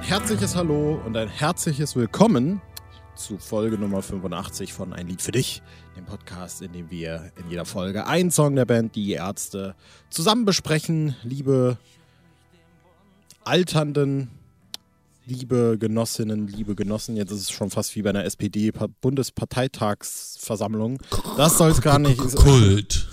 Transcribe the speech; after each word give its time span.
herzliches 0.00 0.56
Hallo 0.56 1.00
und 1.04 1.14
ein 1.16 1.28
herzliches 1.28 1.94
Willkommen 1.96 2.60
zu 3.14 3.38
Folge 3.38 3.78
Nummer 3.78 4.02
85 4.02 4.72
von 4.72 4.92
Ein 4.92 5.06
Lied 5.08 5.22
für 5.22 5.32
dich, 5.32 5.62
dem 5.96 6.04
Podcast, 6.04 6.62
in 6.62 6.72
dem 6.72 6.90
wir 6.90 7.32
in 7.36 7.50
jeder 7.50 7.64
Folge 7.64 8.06
einen 8.06 8.30
Song 8.30 8.54
der 8.56 8.64
Band 8.64 8.94
Die 8.94 9.10
Ärzte 9.12 9.74
zusammen 10.10 10.44
besprechen. 10.44 11.16
Liebe 11.22 11.78
alternden, 13.44 14.30
liebe 15.26 15.76
Genossinnen, 15.78 16.48
liebe 16.48 16.74
Genossen, 16.74 17.16
jetzt 17.16 17.32
ist 17.32 17.40
es 17.40 17.50
schon 17.50 17.70
fast 17.70 17.96
wie 17.96 18.02
bei 18.02 18.10
einer 18.10 18.24
SPD-Bundesparteitagsversammlung. 18.24 21.00
Das 21.36 21.58
soll 21.58 21.70
es 21.70 21.82
gar 21.82 21.98
nicht. 21.98 22.18
Kult. 22.36 23.08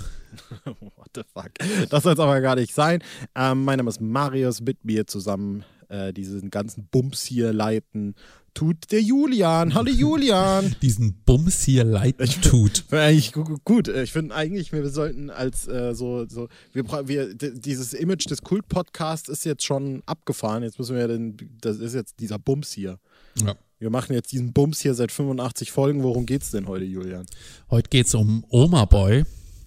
What 0.66 1.10
the 1.16 1.22
fuck? 1.34 1.52
Das 1.90 2.04
soll 2.04 2.14
es 2.14 2.20
aber 2.20 2.40
gar 2.42 2.56
nicht 2.56 2.74
sein. 2.74 3.02
Ähm, 3.36 3.66
mein 3.66 3.78
Name 3.78 3.90
ist 3.90 4.02
Marius, 4.02 4.62
mit 4.62 4.84
mir 4.86 5.08
zusammen 5.08 5.64
äh, 5.90 6.14
diesen 6.14 6.50
ganzen 6.50 6.88
Bums 6.92 7.24
hier 7.24 7.54
leiten 7.54 8.16
tut 8.56 8.92
der 8.92 9.02
Julian. 9.02 9.74
Hallo 9.74 9.92
Julian. 9.92 10.76
Diesen 10.82 11.22
Bums 11.26 11.64
hier 11.64 11.84
leiten 11.84 12.28
tut. 12.42 12.86
eigentlich 12.92 13.34
gut. 13.34 13.90
Ich 13.90 14.14
finde 14.14 14.34
eigentlich, 14.34 14.72
wir 14.72 14.90
sollten 14.90 15.30
als 15.30 15.68
äh, 15.68 15.94
so, 15.94 16.26
so 16.28 16.48
wir, 16.72 16.86
wir, 17.08 17.36
dieses 17.36 17.94
Image 17.94 18.30
des 18.30 18.42
Kult-Podcasts 18.42 19.30
ist 19.30 19.46
jetzt 19.46 19.64
schon 19.64 20.02
abgefahren. 20.06 20.64
Jetzt 20.64 20.80
müssen 20.80 20.96
wir 20.96 21.08
den, 21.08 21.36
das 21.60 21.78
ist 21.78 21.94
jetzt 21.94 22.20
dieser 22.22 22.40
Bums 22.40 22.72
hier. 22.72 22.98
Ja. 23.44 23.56
Wir 23.78 23.90
machen 23.90 24.14
jetzt 24.14 24.32
diesen 24.32 24.54
Bums 24.54 24.80
hier 24.80 24.94
seit 24.94 25.12
85 25.12 25.72
Folgen. 25.72 26.02
Worum 26.02 26.26
geht's 26.26 26.52
denn 26.52 26.68
heute, 26.68 26.86
Julian? 26.86 27.26
Heute 27.70 27.90
geht's 27.90 28.16
um 28.16 28.46
Oma 28.50 28.86
Boy. 28.86 29.26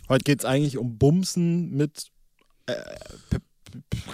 Heute 0.08 0.24
geht's 0.24 0.46
eigentlich 0.46 0.78
um 0.78 0.96
Bumsen 0.96 1.72
mit 1.76 2.10
äh, 2.66 2.74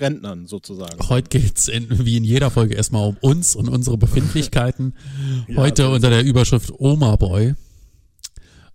Rentnern 0.01 0.47
sozusagen. 0.47 1.09
Heute 1.09 1.29
geht 1.29 1.59
es 1.59 1.69
wie 1.69 2.17
in 2.17 2.25
jeder 2.25 2.51
Folge 2.51 2.75
erstmal 2.75 3.09
um 3.09 3.17
uns 3.21 3.57
und 3.57 3.69
unsere 3.69 3.99
Befindlichkeiten. 3.99 4.95
ja, 5.49 5.57
Heute 5.57 5.89
unter 5.91 6.11
der 6.11 6.25
Überschrift 6.25 6.73
Oma 6.79 7.17
Boy. 7.17 7.55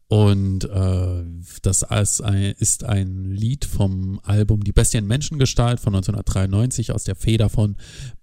Und 0.08 0.63
äh, 0.63 1.23
das 1.61 1.83
ist 1.83 2.21
ein, 2.21 2.55
ist 2.58 2.83
ein 2.83 3.25
Lied 3.25 3.63
vom 3.66 4.19
Album 4.23 4.63
Die 4.63 4.71
Bestien 4.71 5.05
Menschengestalt 5.05 5.80
von 5.80 5.94
1993 5.94 6.91
aus 6.91 7.03
der 7.03 7.16
Feder 7.16 7.47
von 7.47 7.75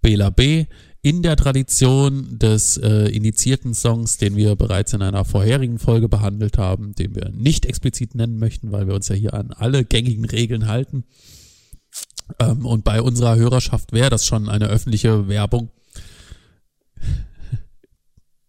Bela 0.02 0.30
B. 0.30 0.64
In 1.02 1.22
der 1.22 1.36
Tradition 1.36 2.40
des 2.40 2.76
äh, 2.78 3.08
initiierten 3.10 3.72
Songs, 3.72 4.18
den 4.18 4.34
wir 4.34 4.56
bereits 4.56 4.94
in 4.94 5.02
einer 5.02 5.24
vorherigen 5.24 5.78
Folge 5.78 6.08
behandelt 6.08 6.58
haben, 6.58 6.92
den 6.96 7.14
wir 7.14 7.30
nicht 7.30 7.64
explizit 7.64 8.16
nennen 8.16 8.40
möchten, 8.40 8.72
weil 8.72 8.88
wir 8.88 8.94
uns 8.94 9.06
ja 9.06 9.14
hier 9.14 9.34
an 9.34 9.52
alle 9.52 9.84
gängigen 9.84 10.24
Regeln 10.24 10.66
halten. 10.66 11.04
Ähm, 12.38 12.66
und 12.66 12.84
bei 12.84 13.00
unserer 13.00 13.36
Hörerschaft 13.36 13.92
wäre 13.92 14.10
das 14.10 14.26
schon 14.26 14.48
eine 14.48 14.66
öffentliche 14.68 15.28
Werbung. 15.28 15.70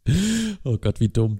oh 0.64 0.78
Gott, 0.78 1.00
wie 1.00 1.10
dumm. 1.10 1.40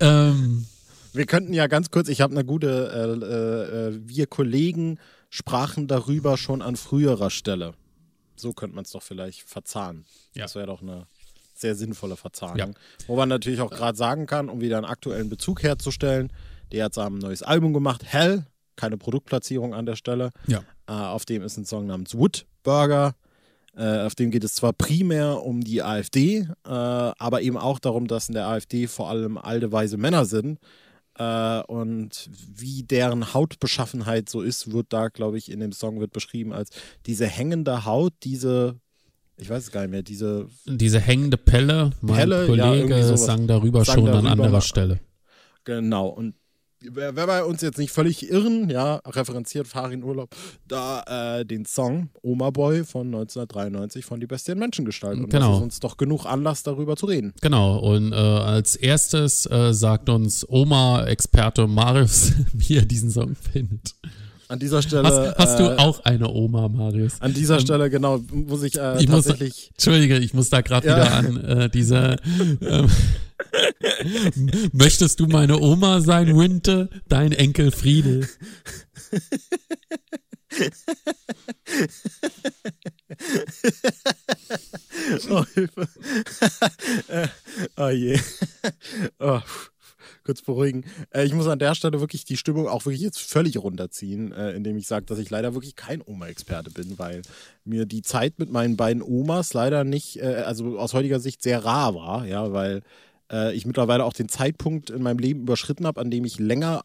Ähm, 0.00 0.66
wir 1.12 1.26
könnten 1.26 1.52
ja 1.52 1.66
ganz 1.66 1.90
kurz, 1.90 2.08
ich 2.08 2.20
habe 2.20 2.32
eine 2.32 2.44
gute, 2.44 2.90
äh, 2.92 3.96
äh, 3.96 4.00
wir 4.06 4.26
Kollegen 4.26 4.98
sprachen 5.30 5.86
darüber 5.88 6.36
schon 6.36 6.62
an 6.62 6.76
früherer 6.76 7.30
Stelle. 7.30 7.74
So 8.36 8.52
könnte 8.52 8.76
man 8.76 8.84
es 8.84 8.92
doch 8.92 9.02
vielleicht 9.02 9.42
verzahnen. 9.42 10.04
Ja. 10.34 10.44
Das 10.44 10.54
wäre 10.54 10.66
doch 10.66 10.82
eine 10.82 11.06
sehr 11.54 11.74
sinnvolle 11.74 12.16
Verzahnung. 12.16 12.56
Ja. 12.56 13.06
Wo 13.06 13.16
man 13.16 13.28
natürlich 13.28 13.60
auch 13.60 13.70
gerade 13.70 13.98
sagen 13.98 14.26
kann, 14.26 14.48
um 14.48 14.60
wieder 14.60 14.76
einen 14.76 14.86
aktuellen 14.86 15.28
Bezug 15.28 15.62
herzustellen, 15.62 16.32
der 16.72 16.84
hat 16.84 16.96
ein 16.98 17.14
neues 17.14 17.42
Album 17.42 17.72
gemacht, 17.72 18.02
Hell, 18.04 18.46
keine 18.78 18.96
Produktplatzierung 18.96 19.74
an 19.74 19.84
der 19.84 19.96
Stelle. 19.96 20.30
Ja. 20.46 20.60
Äh, 20.86 20.92
auf 20.92 21.26
dem 21.26 21.42
ist 21.42 21.58
ein 21.58 21.66
Song 21.66 21.86
namens 21.86 22.16
Wood 22.16 22.46
Burger. 22.62 23.14
Äh, 23.76 24.06
auf 24.06 24.14
dem 24.14 24.30
geht 24.30 24.44
es 24.44 24.54
zwar 24.54 24.72
primär 24.72 25.42
um 25.42 25.60
die 25.60 25.82
AfD, 25.82 26.38
äh, 26.38 26.48
aber 26.64 27.42
eben 27.42 27.58
auch 27.58 27.78
darum, 27.78 28.08
dass 28.08 28.28
in 28.28 28.34
der 28.34 28.46
AfD 28.46 28.86
vor 28.86 29.10
allem 29.10 29.36
alte, 29.36 29.70
weise 29.70 29.96
Männer 29.96 30.24
sind. 30.24 30.58
Äh, 31.18 31.60
und 31.62 32.30
wie 32.32 32.84
deren 32.84 33.34
Hautbeschaffenheit 33.34 34.28
so 34.28 34.40
ist, 34.40 34.72
wird 34.72 34.86
da, 34.92 35.08
glaube 35.08 35.38
ich, 35.38 35.50
in 35.50 35.60
dem 35.60 35.72
Song 35.72 36.00
wird 36.00 36.12
beschrieben 36.12 36.52
als 36.52 36.70
diese 37.06 37.26
hängende 37.26 37.84
Haut, 37.84 38.14
diese 38.22 38.80
ich 39.40 39.48
weiß 39.48 39.64
es 39.64 39.70
gar 39.70 39.82
nicht 39.82 39.90
mehr, 39.90 40.02
diese. 40.02 40.48
Diese 40.66 40.98
hängende 40.98 41.36
Pelle, 41.36 41.92
mein 42.00 42.16
Pelle, 42.16 42.46
Kollege 42.46 42.98
ja, 42.98 43.16
sang 43.16 43.46
darüber 43.46 43.84
sang 43.84 43.94
schon 43.94 44.06
darüber 44.06 44.18
an 44.18 44.40
anderer 44.40 44.60
Stelle. 44.60 44.98
Genau, 45.62 46.08
und 46.08 46.34
wer, 46.80 47.12
bei 47.12 47.44
uns 47.44 47.62
jetzt 47.62 47.78
nicht 47.78 47.92
völlig 47.92 48.30
irren, 48.30 48.70
ja, 48.70 48.96
referenziert 49.06 49.66
Farin 49.66 50.02
Urlaub, 50.02 50.34
da 50.66 51.38
äh, 51.38 51.44
den 51.44 51.64
Song 51.64 52.10
Oma 52.22 52.50
Boy 52.50 52.84
von 52.84 53.06
1993 53.08 54.04
von 54.04 54.20
Die 54.20 54.26
Bestien 54.26 54.58
Menschengestalt. 54.58 55.18
Und 55.18 55.30
genau. 55.30 55.48
das 55.48 55.56
ist 55.58 55.62
uns 55.62 55.80
doch 55.80 55.96
genug 55.96 56.26
Anlass, 56.26 56.62
darüber 56.62 56.96
zu 56.96 57.06
reden. 57.06 57.32
Genau, 57.40 57.78
und 57.78 58.12
äh, 58.12 58.16
als 58.16 58.76
erstes 58.76 59.46
äh, 59.46 59.72
sagt 59.72 60.08
uns 60.08 60.48
Oma-Experte 60.48 61.66
Marius, 61.66 62.32
wie 62.52 62.76
er 62.76 62.84
diesen 62.84 63.10
Song 63.10 63.34
findet. 63.34 63.94
An 64.48 64.58
dieser 64.58 64.80
Stelle. 64.80 65.06
Hast, 65.06 65.36
hast 65.36 65.58
du 65.58 65.64
äh, 65.64 65.76
auch 65.76 66.02
eine 66.04 66.30
Oma, 66.30 66.68
Marius? 66.68 67.20
An 67.20 67.34
dieser 67.34 67.56
ähm, 67.56 67.60
Stelle, 67.60 67.90
genau, 67.90 68.18
muss 68.32 68.62
ich, 68.62 68.78
äh, 68.78 68.98
ich 68.98 69.04
tatsächlich. 69.06 69.50
Muss, 69.50 69.68
Entschuldige, 69.72 70.16
ich 70.16 70.32
muss 70.32 70.48
da 70.48 70.62
gerade 70.62 70.88
ja. 70.88 70.96
wieder 70.96 71.12
an 71.12 71.44
äh, 71.44 71.68
diese. 71.68 72.16
Ähm, 72.62 72.88
Möchtest 74.72 75.20
du 75.20 75.26
meine 75.26 75.60
Oma 75.60 76.00
sein, 76.00 76.34
Winte? 76.38 76.88
Dein 77.08 77.32
Enkel 77.32 77.70
Friedel. 77.70 78.26
oh, 85.30 85.44
Hilfe. 85.54 85.88
oh 87.76 87.88
je. 87.88 88.18
Oh 89.18 89.40
kurz 90.28 90.42
beruhigen. 90.42 90.84
Äh, 91.10 91.24
ich 91.24 91.32
muss 91.32 91.46
an 91.46 91.58
der 91.58 91.74
Stelle 91.74 92.00
wirklich 92.00 92.26
die 92.26 92.36
Stimmung 92.36 92.68
auch 92.68 92.84
wirklich 92.84 93.00
jetzt 93.00 93.18
völlig 93.18 93.56
runterziehen, 93.56 94.30
äh, 94.32 94.52
indem 94.52 94.76
ich 94.76 94.86
sage, 94.86 95.06
dass 95.06 95.18
ich 95.18 95.30
leider 95.30 95.54
wirklich 95.54 95.74
kein 95.74 96.02
Oma-Experte 96.04 96.70
bin, 96.70 96.98
weil 96.98 97.22
mir 97.64 97.86
die 97.86 98.02
Zeit 98.02 98.38
mit 98.38 98.50
meinen 98.52 98.76
beiden 98.76 99.02
Omas 99.02 99.54
leider 99.54 99.84
nicht, 99.84 100.20
äh, 100.20 100.42
also 100.44 100.78
aus 100.78 100.92
heutiger 100.92 101.18
Sicht 101.18 101.42
sehr 101.42 101.64
rar 101.64 101.94
war, 101.94 102.26
ja, 102.26 102.52
weil 102.52 102.82
äh, 103.32 103.54
ich 103.54 103.64
mittlerweile 103.64 104.04
auch 104.04 104.12
den 104.12 104.28
Zeitpunkt 104.28 104.90
in 104.90 105.02
meinem 105.02 105.18
Leben 105.18 105.40
überschritten 105.40 105.86
habe, 105.86 105.98
an 105.98 106.10
dem 106.10 106.26
ich 106.26 106.38
länger 106.38 106.84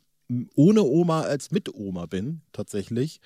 ohne 0.56 0.84
Oma 0.84 1.24
als 1.24 1.52
mit 1.52 1.76
Oma 1.76 2.06
bin, 2.06 2.44
tatsächlich. 2.54 3.20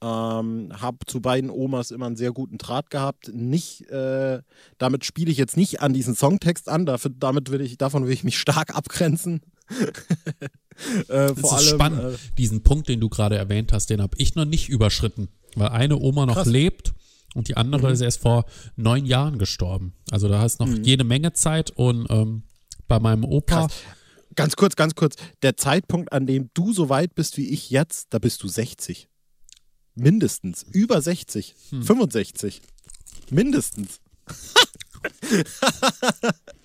Ähm, 0.00 0.72
habe 0.80 0.98
zu 1.06 1.20
beiden 1.20 1.50
Omas 1.50 1.90
immer 1.90 2.06
einen 2.06 2.16
sehr 2.16 2.32
guten 2.32 2.56
Draht 2.56 2.88
gehabt. 2.88 3.32
Nicht, 3.34 3.90
äh, 3.90 4.40
damit 4.78 5.04
spiele 5.04 5.30
ich 5.30 5.36
jetzt 5.36 5.58
nicht 5.58 5.82
an 5.82 5.92
diesen 5.92 6.14
Songtext 6.14 6.70
an, 6.70 6.86
dafür, 6.86 7.10
damit 7.14 7.50
will 7.50 7.60
ich, 7.60 7.76
davon 7.76 8.06
will 8.06 8.12
ich 8.12 8.24
mich 8.24 8.38
stark 8.38 8.74
abgrenzen. 8.74 9.42
Äh, 9.68 10.98
das 11.08 11.38
ist 11.38 11.44
allem, 11.44 11.66
spannend. 11.66 12.14
Äh, 12.14 12.18
Diesen 12.36 12.62
Punkt, 12.62 12.88
den 12.88 13.00
du 13.00 13.08
gerade 13.08 13.36
erwähnt 13.36 13.72
hast, 13.72 13.90
den 13.90 14.02
habe 14.02 14.16
ich 14.18 14.34
noch 14.34 14.44
nicht 14.44 14.68
überschritten, 14.68 15.28
weil 15.54 15.68
eine 15.68 15.98
Oma 15.98 16.26
noch 16.26 16.34
krass. 16.34 16.48
lebt 16.48 16.94
und 17.34 17.48
die 17.48 17.56
andere 17.56 17.88
mhm. 17.88 17.94
ist 17.94 18.00
erst 18.00 18.20
vor 18.20 18.44
neun 18.76 19.06
Jahren 19.06 19.38
gestorben. 19.38 19.94
Also 20.10 20.28
da 20.28 20.40
hast 20.40 20.60
noch 20.60 20.66
mhm. 20.66 20.84
jede 20.84 21.04
Menge 21.04 21.32
Zeit 21.32 21.70
und 21.70 22.06
ähm, 22.10 22.42
bei 22.86 22.98
meinem 22.98 23.24
Opa. 23.24 23.66
Krass. 23.66 23.76
Ganz 24.34 24.56
kurz, 24.56 24.76
ganz 24.76 24.94
kurz. 24.94 25.16
Der 25.42 25.56
Zeitpunkt, 25.56 26.12
an 26.12 26.26
dem 26.26 26.50
du 26.54 26.72
so 26.72 26.88
weit 26.88 27.14
bist 27.14 27.36
wie 27.38 27.48
ich 27.48 27.70
jetzt, 27.70 28.08
da 28.10 28.18
bist 28.18 28.42
du 28.42 28.48
60. 28.48 29.08
Mindestens. 29.94 30.62
Über 30.62 31.02
60. 31.02 31.56
Hm. 31.70 31.82
65. 31.82 32.62
Mindestens. 33.30 34.00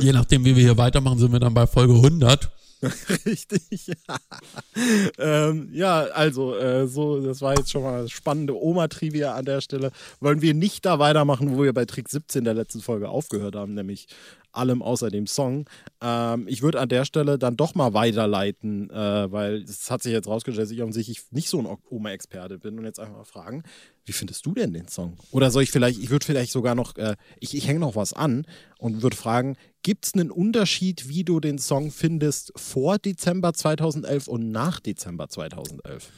Je 0.00 0.12
nachdem, 0.12 0.44
wie 0.44 0.56
wir 0.56 0.62
hier 0.62 0.78
weitermachen, 0.78 1.18
sind 1.18 1.32
wir 1.32 1.40
dann 1.40 1.54
bei 1.54 1.66
Folge 1.66 1.94
100. 1.94 2.50
Richtig. 3.26 3.90
ähm, 5.18 5.68
ja, 5.72 6.00
also, 6.14 6.56
äh, 6.56 6.86
so, 6.86 7.20
das 7.20 7.40
war 7.40 7.56
jetzt 7.56 7.70
schon 7.70 7.82
mal 7.82 8.00
eine 8.00 8.08
spannende 8.08 8.56
Oma-Trivia 8.56 9.34
an 9.34 9.44
der 9.44 9.60
Stelle. 9.60 9.90
Wollen 10.20 10.42
wir 10.42 10.54
nicht 10.54 10.86
da 10.86 10.98
weitermachen, 10.98 11.56
wo 11.56 11.62
wir 11.62 11.72
bei 11.72 11.84
Trick 11.86 12.08
17 12.08 12.44
der 12.44 12.54
letzten 12.54 12.80
Folge 12.80 13.08
aufgehört 13.08 13.56
haben, 13.56 13.74
nämlich 13.74 14.06
allem 14.52 14.82
außer 14.82 15.10
dem 15.10 15.26
Song. 15.26 15.68
Ähm, 16.00 16.46
ich 16.48 16.62
würde 16.62 16.80
an 16.80 16.88
der 16.88 17.04
Stelle 17.04 17.38
dann 17.38 17.56
doch 17.56 17.74
mal 17.74 17.94
weiterleiten, 17.94 18.90
äh, 18.90 19.30
weil 19.30 19.62
es 19.62 19.90
hat 19.90 20.02
sich 20.02 20.12
jetzt 20.12 20.28
rausgestellt, 20.28 20.64
dass 20.64 20.72
ich 20.72 20.82
offensichtlich 20.82 21.22
nicht 21.30 21.48
so 21.48 21.58
ein 21.58 21.78
Oma-Experte 21.90 22.58
bin 22.58 22.78
und 22.78 22.84
jetzt 22.84 23.00
einfach 23.00 23.16
mal 23.16 23.24
fragen, 23.24 23.62
wie 24.04 24.12
findest 24.12 24.46
du 24.46 24.54
denn 24.54 24.72
den 24.72 24.88
Song? 24.88 25.16
Oder 25.30 25.50
soll 25.50 25.62
ich 25.62 25.70
vielleicht, 25.70 25.98
ich 25.98 26.10
würde 26.10 26.24
vielleicht 26.24 26.52
sogar 26.52 26.74
noch, 26.74 26.96
äh, 26.96 27.16
ich, 27.40 27.56
ich 27.56 27.68
hänge 27.68 27.80
noch 27.80 27.94
was 27.94 28.12
an 28.12 28.46
und 28.78 29.02
würde 29.02 29.16
fragen, 29.16 29.56
gibt 29.82 30.06
es 30.06 30.14
einen 30.14 30.30
Unterschied, 30.30 31.08
wie 31.08 31.24
du 31.24 31.40
den 31.40 31.58
Song 31.58 31.90
findest 31.90 32.52
vor 32.56 32.98
Dezember 32.98 33.52
2011 33.52 34.28
und 34.28 34.50
nach 34.50 34.80
Dezember 34.80 35.28
2011? 35.28 36.10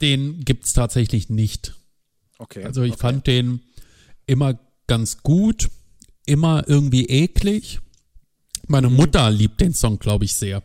Den 0.00 0.40
gibt 0.44 0.64
es 0.64 0.72
tatsächlich 0.72 1.28
nicht. 1.28 1.74
Okay. 2.38 2.64
Also 2.64 2.82
ich 2.82 2.92
okay. 2.92 3.00
fand 3.00 3.26
den 3.26 3.60
immer 4.26 4.58
ganz 4.86 5.22
gut, 5.22 5.68
immer 6.28 6.64
irgendwie 6.66 7.06
eklig. 7.06 7.80
Meine 8.66 8.88
mhm. 8.88 8.96
Mutter 8.96 9.30
liebt 9.30 9.60
den 9.60 9.74
Song, 9.74 9.98
glaube 9.98 10.24
ich, 10.24 10.34
sehr. 10.34 10.62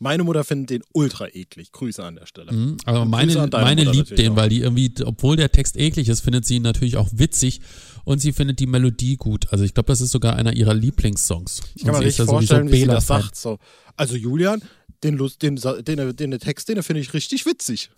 Meine 0.00 0.24
Mutter 0.24 0.44
findet 0.44 0.70
den 0.70 0.82
ultra 0.92 1.28
eklig. 1.28 1.72
Grüße 1.72 2.02
an 2.02 2.16
der 2.16 2.26
Stelle. 2.26 2.52
Mhm, 2.52 2.76
aber 2.84 3.04
meine, 3.04 3.48
meine 3.50 3.84
liebt 3.84 4.18
den, 4.18 4.32
auch. 4.32 4.36
weil 4.36 4.48
die 4.48 4.60
irgendwie, 4.60 4.92
obwohl 5.04 5.36
der 5.36 5.50
Text 5.52 5.76
eklig 5.76 6.08
ist, 6.08 6.20
findet 6.20 6.44
sie 6.44 6.56
ihn 6.56 6.62
natürlich 6.62 6.96
auch 6.96 7.08
witzig 7.12 7.60
und 8.04 8.18
sie 8.18 8.32
findet 8.32 8.58
die 8.58 8.66
Melodie 8.66 9.16
gut. 9.16 9.50
Also 9.50 9.64
ich 9.64 9.72
glaube, 9.72 9.86
das 9.86 10.00
ist 10.00 10.10
sogar 10.10 10.36
einer 10.36 10.52
ihrer 10.52 10.74
Lieblingssongs. 10.74 11.62
Ich 11.74 11.84
kann 11.84 11.98
mir 11.98 12.04
nicht 12.04 12.20
vorstellen, 12.20 12.70
wie 12.70 12.80
sie 12.80 12.86
das 12.86 13.06
sagt. 13.06 13.36
So. 13.36 13.58
Also 13.96 14.16
Julian, 14.16 14.62
den, 15.04 15.16
Lust, 15.16 15.42
den, 15.42 15.56
den, 15.56 16.16
den, 16.16 16.30
den 16.32 16.40
Text, 16.40 16.68
den 16.68 16.82
finde 16.82 17.00
ich 17.00 17.14
richtig 17.14 17.46
witzig. 17.46 17.90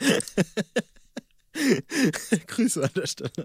Grüße 2.46 2.82
an 2.82 2.90
der 2.94 3.06
Stelle. 3.06 3.30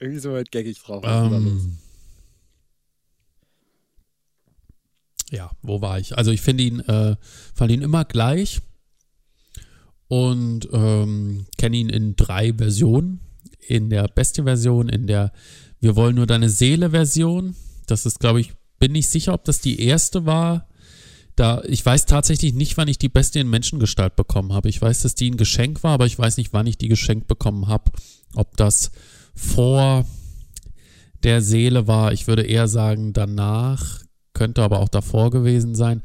Irgendwie 0.00 0.20
so 0.20 0.32
weit 0.32 0.50
gaggig 0.50 0.80
drauf. 0.80 1.04
Ähm, 1.06 1.78
ja, 5.30 5.50
wo 5.62 5.80
war 5.80 5.98
ich? 5.98 6.16
Also 6.16 6.30
ich 6.30 6.40
finde 6.40 6.64
ihn, 6.64 6.80
äh, 6.80 7.16
fand 7.54 7.72
ihn 7.72 7.82
immer 7.82 8.04
gleich 8.04 8.60
und 10.08 10.68
ähm, 10.72 11.46
kenne 11.58 11.76
ihn 11.76 11.88
in 11.88 12.16
drei 12.16 12.52
Versionen. 12.54 13.20
In 13.68 13.90
der 13.90 14.06
Bestie-Version, 14.06 14.88
in 14.88 15.08
der 15.08 15.32
Wir 15.80 15.96
wollen 15.96 16.14
nur 16.14 16.26
deine 16.26 16.48
Seele-Version. 16.48 17.56
Das 17.86 18.06
ist, 18.06 18.20
glaube 18.20 18.40
ich, 18.40 18.52
bin 18.78 18.92
nicht 18.92 19.08
sicher, 19.08 19.34
ob 19.34 19.44
das 19.44 19.60
die 19.60 19.80
erste 19.80 20.24
war. 20.24 20.68
Da, 21.36 21.62
ich 21.66 21.84
weiß 21.84 22.06
tatsächlich 22.06 22.54
nicht, 22.54 22.76
wann 22.78 22.88
ich 22.88 22.98
die 22.98 23.10
Bestie 23.10 23.40
in 23.40 23.50
Menschengestalt 23.50 24.16
bekommen 24.16 24.54
habe. 24.54 24.70
Ich 24.70 24.80
weiß, 24.80 25.00
dass 25.00 25.14
die 25.14 25.30
ein 25.30 25.36
Geschenk 25.36 25.82
war, 25.82 25.92
aber 25.92 26.06
ich 26.06 26.18
weiß 26.18 26.38
nicht, 26.38 26.52
wann 26.52 26.66
ich 26.66 26.78
die 26.78 26.88
geschenkt 26.88 27.28
bekommen 27.28 27.68
habe. 27.68 27.92
Ob 28.34 28.56
das 28.56 28.90
vor 29.34 30.06
der 31.22 31.42
Seele 31.42 31.86
war. 31.86 32.12
Ich 32.12 32.26
würde 32.26 32.42
eher 32.42 32.68
sagen, 32.68 33.12
danach 33.12 34.00
könnte 34.32 34.62
aber 34.62 34.80
auch 34.80 34.88
davor 34.88 35.30
gewesen 35.30 35.74
sein. 35.74 36.02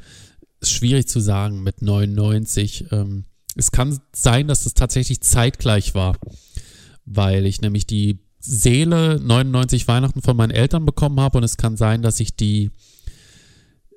Ist 0.59 0.71
schwierig 0.71 1.07
zu 1.07 1.19
sagen 1.19 1.63
mit 1.63 1.81
99. 1.81 2.85
Ähm, 2.91 3.25
es 3.55 3.71
kann 3.71 3.99
sein, 4.13 4.47
dass 4.47 4.65
es 4.65 4.73
tatsächlich 4.73 5.21
zeitgleich 5.21 5.95
war, 5.95 6.17
weil 7.05 7.45
ich 7.45 7.61
nämlich 7.61 7.85
die 7.85 8.19
Seele 8.39 9.19
99 9.21 9.87
Weihnachten 9.87 10.21
von 10.21 10.35
meinen 10.35 10.51
Eltern 10.51 10.85
bekommen 10.85 11.19
habe 11.19 11.37
und 11.37 11.43
es 11.43 11.57
kann 11.57 11.77
sein, 11.77 12.01
dass 12.01 12.19
ich 12.19 12.35
die 12.35 12.71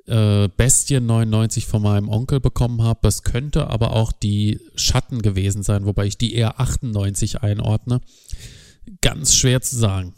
äh, 0.06 0.48
Bestie 0.48 1.00
99 1.00 1.66
von 1.66 1.82
meinem 1.82 2.08
Onkel 2.08 2.40
bekommen 2.40 2.82
habe. 2.82 3.00
Das 3.02 3.22
könnte 3.22 3.68
aber 3.68 3.92
auch 3.92 4.12
die 4.12 4.60
Schatten 4.74 5.22
gewesen 5.22 5.62
sein, 5.62 5.86
wobei 5.86 6.06
ich 6.06 6.18
die 6.18 6.34
eher 6.34 6.60
98 6.60 7.42
einordne. 7.42 8.00
Ganz 9.00 9.34
schwer 9.34 9.60
zu 9.62 9.76
sagen. 9.76 10.14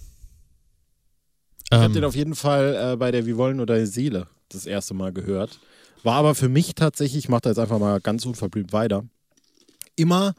Ich 1.65 1.77
ähm, 1.77 1.83
habe 1.83 1.95
den 1.95 2.05
auf 2.05 2.17
jeden 2.17 2.35
Fall 2.35 2.93
äh, 2.93 2.97
bei 2.97 3.11
der 3.11 3.27
Wir 3.27 3.37
wollen 3.37 3.57
nur 3.57 3.67
deine 3.67 3.87
Seele 3.87 4.27
das 4.49 4.67
erste 4.67 4.95
Mal 4.95 5.13
gehört. 5.13 5.59
War 6.03 6.15
aber 6.17 6.35
für 6.35 6.49
mich 6.49 6.75
tatsächlich, 6.75 7.25
ich 7.25 7.29
mache 7.29 7.43
da 7.43 7.51
jetzt 7.51 7.59
einfach 7.59 7.79
mal 7.79 8.01
ganz 8.01 8.25
unverblümt 8.27 8.73
weiter, 8.73 9.05
immer 9.97 10.35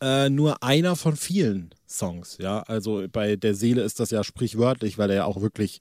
äh, 0.00 0.30
nur 0.30 0.62
einer 0.62 0.96
von 0.96 1.16
vielen 1.16 1.74
Songs. 1.86 2.38
Ja, 2.40 2.62
also 2.62 3.04
bei 3.12 3.36
der 3.36 3.54
Seele 3.54 3.82
ist 3.82 4.00
das 4.00 4.10
ja 4.10 4.24
sprichwörtlich, 4.24 4.98
weil 4.98 5.10
er 5.10 5.16
ja 5.16 5.24
auch 5.26 5.40
wirklich, 5.42 5.80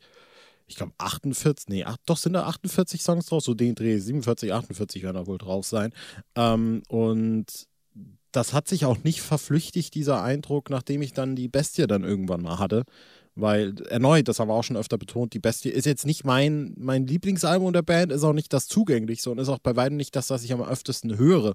ich 0.72 0.78
glaube 0.78 0.94
48, 0.98 1.68
nee, 1.68 1.84
ach, 1.84 1.98
doch 2.06 2.18
sind 2.18 2.34
da 2.34 2.46
48 2.46 3.04
Songs 3.04 3.26
drauf, 3.26 3.44
so 3.44 3.54
den 3.54 3.76
Dreh, 3.76 3.98
47, 4.00 4.54
48 4.54 5.04
werden 5.04 5.16
da 5.16 5.28
wohl 5.28 5.38
drauf 5.38 5.66
sein. 5.66 5.94
Ähm, 6.36 6.84
und 6.88 7.68
das 8.32 8.54
hat 8.54 8.70
sich 8.70 8.86
auch 8.86 9.04
nicht 9.04 9.22
verflüchtigt, 9.22 9.94
dieser 9.94 10.24
Eindruck, 10.24 10.70
nachdem 10.70 11.02
ich 11.02 11.12
dann 11.12 11.36
die 11.36 11.50
Bestie 11.50 11.88
dann 11.88 12.06
irgendwann 12.06 12.42
mal 12.42 12.60
hatte. 12.60 12.86
Weil 13.36 13.76
erneut, 13.88 14.28
das 14.28 14.40
haben 14.40 14.50
wir 14.50 14.56
auch 14.56 14.64
schon 14.64 14.76
öfter 14.76 14.98
betont, 14.98 15.34
die 15.34 15.40
Bestie 15.40 15.70
ist 15.70 15.86
jetzt 15.86 16.06
nicht 16.06 16.26
mein, 16.26 16.74
mein 16.78 17.08
Lieblingsalbum 17.08 17.72
der 17.72 17.82
Band, 17.82 18.12
ist 18.12 18.24
auch 18.24 18.34
nicht 18.34 18.52
das 18.52 18.68
zugänglichste 18.68 19.32
und 19.32 19.38
ist 19.38 19.48
auch 19.48 19.60
bei 19.60 19.78
weitem 19.78 19.96
nicht 19.96 20.16
das, 20.18 20.30
was 20.30 20.44
ich 20.44 20.52
am 20.52 20.62
öftesten 20.62 21.18
höre. 21.18 21.54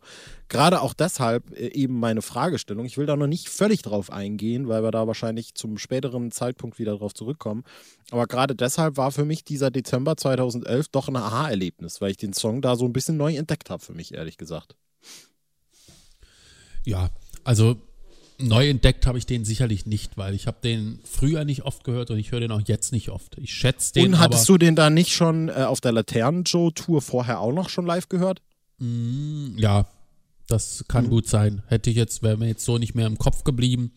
Gerade 0.49 0.81
auch 0.81 0.95
deshalb 0.95 1.51
äh, 1.53 1.69
eben 1.69 2.01
meine 2.01 2.23
Fragestellung. 2.23 2.87
Ich 2.87 2.97
will 2.97 3.05
da 3.05 3.15
noch 3.17 3.27
nicht 3.27 3.51
völlig 3.51 3.83
drauf 3.83 4.11
eingehen, 4.11 4.69
weil 4.69 4.83
wir 4.83 4.91
da 4.91 5.07
wahrscheinlich 5.07 5.55
zum 5.55 5.77
späteren 5.77 6.31
Zeitpunkt 6.31 6.79
wieder 6.79 6.97
drauf 6.97 7.13
zurückkommen. 7.13 7.63
Aber 8.11 8.27
gerade 8.27 8.55
deshalb 8.55 8.97
war 8.97 9.13
für 9.13 9.27
mich 9.27 9.45
dieser 9.45 9.71
Dezember 9.71 10.17
2011 10.17 10.89
doch 10.89 11.09
ein 11.09 11.17
Aha-Erlebnis, 11.17 12.01
weil 12.01 12.11
ich 12.11 12.17
den 12.17 12.33
Song 12.33 12.63
da 12.63 12.77
so 12.77 12.87
ein 12.87 12.95
bisschen 12.95 13.19
neu 13.19 13.37
entdeckt 13.37 13.69
habe, 13.69 13.83
für 13.83 13.93
mich 13.93 14.15
ehrlich 14.15 14.39
gesagt. 14.39 14.77
Ja, 16.85 17.11
also 17.45 17.77
Neu 18.39 18.69
entdeckt 18.69 19.07
habe 19.07 19.19
ich 19.19 19.27
den 19.27 19.45
sicherlich 19.45 19.87
nicht, 19.87 20.17
weil 20.17 20.35
ich 20.35 20.47
habe 20.47 20.59
den 20.63 21.01
früher 21.05 21.45
nicht 21.45 21.63
oft 21.63 21.85
gehört 21.85 22.11
und 22.11 22.19
ich 22.19 22.33
höre 22.33 22.41
den 22.41 22.53
auch 22.53 22.63
jetzt 22.65 22.93
nicht 22.93 23.09
oft. 23.09 23.39
Ich 23.39 23.55
schätze 23.55 23.95
den. 23.95 24.15
Und 24.15 24.19
hattest 24.19 24.49
du 24.49 24.59
den 24.59 24.77
da 24.77 24.91
nicht 24.91 25.13
schon 25.13 25.49
äh, 25.49 25.53
auf 25.53 25.81
der 25.81 25.93
Laternen-Joe-Tour 25.93 27.01
vorher 27.01 27.41
auch 27.41 27.53
noch 27.53 27.69
schon 27.69 27.87
live 27.87 28.09
gehört? 28.09 28.43
Mm, 28.79 29.57
ja, 29.57 29.87
das 30.47 30.85
kann 30.89 31.07
mhm. 31.07 31.11
gut 31.11 31.29
sein. 31.29 31.63
Hätte 31.67 31.91
ich 31.91 31.97
jetzt, 31.97 32.23
wäre 32.23 32.37
mir 32.37 32.49
jetzt 32.49 32.65
so 32.65 32.79
nicht 32.79 32.95
mehr 32.95 33.07
im 33.07 33.19
Kopf 33.19 33.45
geblieben, 33.45 33.93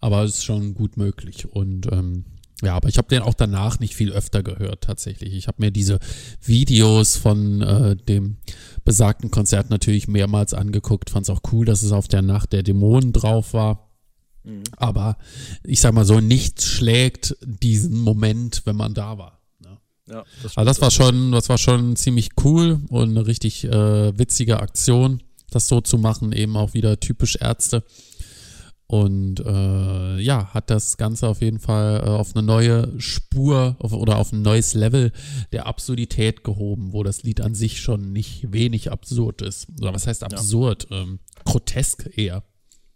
aber 0.00 0.24
es 0.24 0.38
ist 0.38 0.44
schon 0.44 0.74
gut 0.74 0.96
möglich. 0.96 1.46
Und 1.46 1.90
ähm, 1.92 2.24
ja, 2.62 2.74
aber 2.74 2.88
ich 2.88 2.98
habe 2.98 3.08
den 3.08 3.22
auch 3.22 3.34
danach 3.34 3.78
nicht 3.78 3.94
viel 3.94 4.12
öfter 4.12 4.42
gehört, 4.42 4.82
tatsächlich. 4.82 5.34
Ich 5.34 5.46
habe 5.46 5.62
mir 5.62 5.70
diese 5.70 6.00
Videos 6.42 7.16
von 7.16 7.62
äh, 7.62 7.96
dem 7.96 8.38
besagten 8.88 9.30
Konzert 9.30 9.68
natürlich 9.68 10.08
mehrmals 10.08 10.54
angeguckt, 10.54 11.10
fand 11.10 11.28
es 11.28 11.30
auch 11.30 11.42
cool, 11.52 11.66
dass 11.66 11.82
es 11.82 11.92
auf 11.92 12.08
der 12.08 12.22
Nacht 12.22 12.54
der 12.54 12.62
Dämonen 12.62 13.12
drauf 13.12 13.52
war. 13.52 13.90
Mhm. 14.44 14.62
Aber 14.78 15.18
ich 15.62 15.82
sag 15.82 15.92
mal 15.92 16.06
so, 16.06 16.20
nichts 16.20 16.64
schlägt 16.64 17.36
diesen 17.42 18.00
Moment, 18.00 18.62
wenn 18.64 18.76
man 18.76 18.94
da 18.94 19.18
war. 19.18 19.42
Ne? 19.60 19.76
Ja, 20.08 20.24
das 20.42 20.56
also 20.56 20.66
das 20.66 20.80
war 20.80 20.90
schon, 20.90 21.32
das 21.32 21.50
war 21.50 21.58
schon 21.58 21.96
ziemlich 21.96 22.30
cool 22.42 22.80
und 22.88 23.10
eine 23.10 23.26
richtig 23.26 23.64
äh, 23.64 24.18
witzige 24.18 24.60
Aktion, 24.60 25.22
das 25.50 25.68
so 25.68 25.82
zu 25.82 25.98
machen, 25.98 26.32
eben 26.32 26.56
auch 26.56 26.72
wieder 26.72 26.98
typisch 26.98 27.36
Ärzte. 27.36 27.84
Und 28.90 29.40
äh, 29.40 30.18
ja, 30.18 30.54
hat 30.54 30.70
das 30.70 30.96
Ganze 30.96 31.28
auf 31.28 31.42
jeden 31.42 31.58
Fall 31.60 32.02
äh, 32.04 32.08
auf 32.08 32.34
eine 32.34 32.42
neue 32.42 32.98
Spur 32.98 33.76
auf, 33.80 33.92
oder 33.92 34.16
auf 34.16 34.32
ein 34.32 34.40
neues 34.40 34.72
Level 34.72 35.12
der 35.52 35.66
Absurdität 35.66 36.42
gehoben, 36.42 36.94
wo 36.94 37.02
das 37.02 37.22
Lied 37.22 37.42
an 37.42 37.54
sich 37.54 37.82
schon 37.82 38.14
nicht 38.14 38.50
wenig 38.50 38.90
absurd 38.90 39.42
ist. 39.42 39.66
Oder 39.78 39.92
was 39.92 40.06
heißt 40.06 40.24
absurd? 40.24 40.86
Ja. 40.90 41.02
Ähm, 41.02 41.18
grotesk 41.44 42.16
eher. 42.16 42.42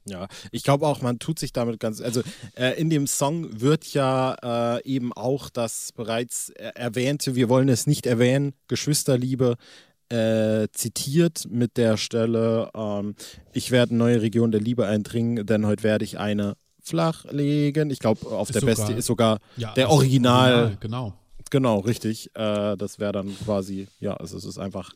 Ja, 0.06 0.28
ich 0.50 0.64
glaube 0.64 0.86
auch, 0.86 1.02
man 1.02 1.18
tut 1.18 1.38
sich 1.38 1.52
damit 1.52 1.78
ganz, 1.78 2.00
also 2.00 2.22
äh, 2.56 2.80
in 2.80 2.88
dem 2.88 3.06
Song 3.06 3.60
wird 3.60 3.92
ja 3.92 4.78
äh, 4.78 4.84
eben 4.84 5.12
auch 5.12 5.48
das 5.48 5.92
bereits 5.92 6.48
erwähnte, 6.50 7.36
wir 7.36 7.48
wollen 7.48 7.68
es 7.68 7.86
nicht 7.86 8.06
erwähnen, 8.06 8.54
Geschwisterliebe 8.66 9.56
äh, 10.12 10.68
zitiert 10.72 11.48
mit 11.50 11.78
der 11.78 11.96
Stelle, 11.96 12.70
ähm, 12.74 13.14
ich 13.52 13.70
werde 13.70 13.94
neue 13.94 14.20
Region 14.20 14.52
der 14.52 14.60
Liebe 14.60 14.86
eindringen, 14.86 15.46
denn 15.46 15.66
heute 15.66 15.82
werde 15.82 16.04
ich 16.04 16.18
eine 16.18 16.56
flachlegen. 16.82 17.90
Ich 17.90 17.98
glaube, 17.98 18.26
auf 18.26 18.50
ist 18.50 18.54
der 18.54 18.60
sogar, 18.60 18.74
Beste 18.76 18.92
ist 18.92 19.06
sogar 19.06 19.38
ja, 19.56 19.72
der 19.72 19.90
Original, 19.90 20.52
Original. 20.52 20.76
Genau. 20.80 21.14
Genau, 21.50 21.80
richtig. 21.80 22.30
Äh, 22.34 22.76
das 22.76 22.98
wäre 22.98 23.12
dann 23.12 23.36
quasi, 23.44 23.86
ja, 24.00 24.14
also 24.14 24.38
es 24.38 24.44
ist 24.44 24.58
einfach 24.58 24.94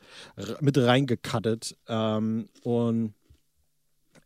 mit 0.61 0.79
reingekattet. 0.79 1.77
Ähm, 1.87 2.49
und 2.63 3.13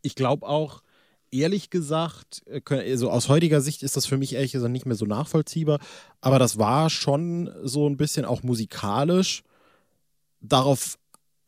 ich 0.01 0.15
glaube 0.15 0.47
auch, 0.47 0.81
ehrlich 1.29 1.69
gesagt, 1.69 2.43
äh, 2.47 2.61
also 2.69 3.09
aus 3.11 3.27
heutiger 3.27 3.59
Sicht 3.59 3.83
ist 3.83 3.97
das 3.97 4.05
für 4.05 4.17
mich 4.17 4.33
ehrlich 4.33 4.53
gesagt 4.53 4.71
nicht 4.71 4.85
mehr 4.85 4.95
so 4.95 5.05
nachvollziehbar, 5.05 5.79
aber 6.21 6.39
das 6.39 6.57
war 6.57 6.89
schon 6.89 7.49
so 7.63 7.87
ein 7.87 7.97
bisschen 7.97 8.23
auch 8.23 8.43
musikalisch 8.43 9.43
darauf 10.41 10.97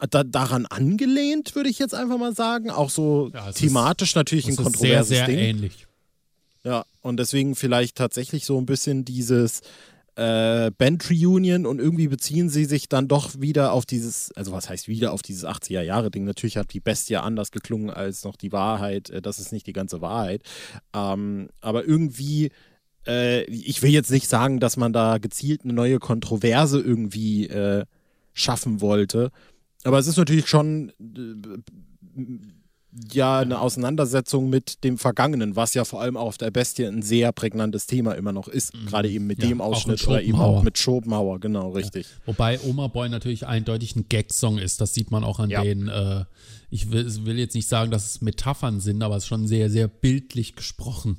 da, 0.09 0.23
daran 0.23 0.65
angelehnt, 0.65 1.55
würde 1.55 1.69
ich 1.69 1.79
jetzt 1.79 1.95
einfach 1.95 2.17
mal 2.17 2.35
sagen. 2.35 2.69
Auch 2.69 2.89
so 2.89 3.31
ja, 3.33 3.51
thematisch 3.51 4.15
natürlich 4.15 4.47
ein 4.47 4.55
kontroverses 4.55 5.09
sehr, 5.09 5.25
sehr 5.25 5.27
Ding. 5.27 5.37
ähnlich. 5.37 5.87
Ja, 6.63 6.85
und 7.01 7.17
deswegen 7.17 7.55
vielleicht 7.55 7.97
tatsächlich 7.97 8.45
so 8.45 8.57
ein 8.57 8.65
bisschen 8.65 9.05
dieses 9.05 9.61
äh, 10.15 10.71
Band 10.71 11.09
Reunion 11.09 11.65
und 11.65 11.79
irgendwie 11.79 12.07
beziehen 12.07 12.49
sie 12.49 12.65
sich 12.65 12.87
dann 12.87 13.07
doch 13.07 13.41
wieder 13.41 13.73
auf 13.73 13.85
dieses, 13.85 14.31
also 14.33 14.51
was 14.51 14.69
heißt 14.69 14.87
wieder 14.87 15.11
auf 15.11 15.21
dieses 15.21 15.45
80er-Jahre-Ding. 15.45 16.23
Natürlich 16.23 16.57
hat 16.57 16.71
die 16.73 16.79
Bestie 16.79 17.17
anders 17.17 17.51
geklungen 17.51 17.89
als 17.89 18.23
noch 18.23 18.35
die 18.35 18.51
Wahrheit. 18.51 19.09
Äh, 19.09 19.21
das 19.21 19.39
ist 19.39 19.51
nicht 19.51 19.67
die 19.67 19.73
ganze 19.73 20.01
Wahrheit. 20.01 20.43
Ähm, 20.93 21.49
aber 21.61 21.85
irgendwie 21.85 22.51
äh, 23.07 23.43
ich 23.43 23.81
will 23.81 23.91
jetzt 23.91 24.11
nicht 24.11 24.29
sagen, 24.29 24.59
dass 24.59 24.77
man 24.77 24.93
da 24.93 25.17
gezielt 25.17 25.61
eine 25.63 25.73
neue 25.73 25.99
Kontroverse 25.99 26.79
irgendwie 26.79 27.47
äh, 27.47 27.85
schaffen 28.33 28.81
wollte. 28.81 29.31
Aber 29.83 29.99
es 29.99 30.07
ist 30.07 30.17
natürlich 30.17 30.47
schon 30.47 30.89
äh, 30.99 32.39
ja 33.11 33.39
eine 33.39 33.59
Auseinandersetzung 33.59 34.49
mit 34.49 34.83
dem 34.83 34.97
Vergangenen, 34.97 35.55
was 35.55 35.73
ja 35.73 35.83
vor 35.83 36.01
allem 36.01 36.15
auch 36.15 36.27
auf 36.27 36.37
der 36.37 36.51
Bestie 36.51 36.85
ein 36.85 37.01
sehr 37.01 37.31
prägnantes 37.31 37.87
Thema 37.87 38.13
immer 38.13 38.31
noch 38.31 38.47
ist. 38.47 38.75
Mhm. 38.75 38.85
Gerade 38.85 39.09
eben 39.09 39.27
mit 39.27 39.41
ja, 39.41 39.49
dem 39.49 39.61
Ausschnitt 39.61 40.07
oder 40.07 40.21
eben 40.21 40.39
auch 40.39 40.63
mit 40.63 40.77
Schopenhauer, 40.77 41.39
genau, 41.39 41.71
richtig. 41.71 42.05
Ja. 42.05 42.27
Wobei 42.27 42.59
Oma 42.61 42.87
Boy 42.87 43.09
natürlich 43.09 43.47
eindeutig 43.47 43.95
ein 43.95 44.05
Gag-Song 44.09 44.57
ist. 44.57 44.79
Das 44.79 44.93
sieht 44.93 45.11
man 45.11 45.23
auch 45.23 45.39
an 45.39 45.49
ja. 45.49 45.63
den, 45.63 45.87
äh, 45.87 46.25
ich 46.69 46.91
will, 46.91 47.07
will, 47.25 47.39
jetzt 47.39 47.55
nicht 47.55 47.67
sagen, 47.67 47.91
dass 47.91 48.05
es 48.05 48.21
Metaphern 48.21 48.79
sind, 48.79 49.01
aber 49.01 49.17
es 49.17 49.23
ist 49.23 49.27
schon 49.27 49.47
sehr, 49.47 49.69
sehr 49.69 49.87
bildlich 49.87 50.55
gesprochen. 50.55 51.17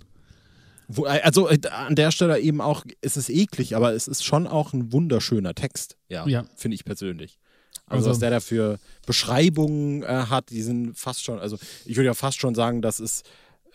Wo, 0.88 1.04
also 1.04 1.48
äh, 1.48 1.58
an 1.70 1.94
der 1.96 2.10
Stelle 2.10 2.38
eben 2.40 2.60
auch, 2.60 2.84
es 3.00 3.16
ist 3.16 3.30
eklig, 3.30 3.74
aber 3.76 3.92
es 3.94 4.06
ist 4.08 4.24
schon 4.24 4.46
auch 4.46 4.72
ein 4.72 4.92
wunderschöner 4.92 5.54
Text, 5.54 5.96
ja, 6.08 6.26
Ja. 6.26 6.44
finde 6.56 6.74
ich 6.74 6.84
persönlich. 6.84 7.38
Also, 7.86 7.96
Also- 8.08 8.10
was 8.10 8.18
der 8.18 8.30
da 8.30 8.40
für 8.40 8.78
Beschreibungen 9.06 10.02
äh, 10.02 10.06
hat, 10.06 10.50
die 10.50 10.62
sind 10.62 10.96
fast 10.98 11.22
schon, 11.24 11.38
also 11.38 11.58
ich 11.84 11.96
würde 11.96 12.06
ja 12.06 12.14
fast 12.14 12.38
schon 12.40 12.54
sagen, 12.54 12.82
das 12.82 13.00
ist 13.00 13.24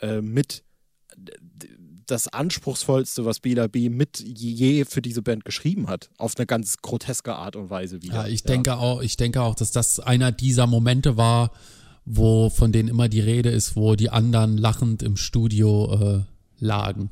äh, 0.02 0.22
mit 0.22 0.64
das 2.06 2.28
anspruchsvollste, 2.28 3.26
was 3.26 3.40
Bela 3.40 3.68
B. 3.68 3.90
mit 3.90 4.20
je 4.20 4.84
für 4.86 5.02
diese 5.02 5.22
Band 5.22 5.46
geschrieben 5.46 5.88
hat. 5.88 6.10
Auf 6.18 6.36
eine 6.38 6.46
ganz 6.48 6.78
groteske 6.78 7.36
Art 7.36 7.56
und 7.56 7.70
Weise 7.70 8.02
wieder. 8.02 8.16
Ja, 8.16 8.28
ich 8.28 8.44
denke 8.44 8.78
auch, 8.78 9.02
ich 9.02 9.16
denke 9.18 9.42
auch, 9.42 9.54
dass 9.56 9.72
das 9.72 10.00
einer 10.00 10.32
dieser 10.32 10.66
Momente 10.66 11.18
war, 11.18 11.52
wo 12.06 12.50
von 12.50 12.72
denen 12.72 12.90
immer 12.90 13.10
die 13.10 13.20
Rede 13.20 13.50
ist, 13.50 13.76
wo 13.76 13.96
die 13.96 14.10
anderen 14.10 14.58
lachend 14.58 15.04
im 15.04 15.18
Studio 15.18 15.94
äh, 16.18 16.24
lagen. 16.60 17.12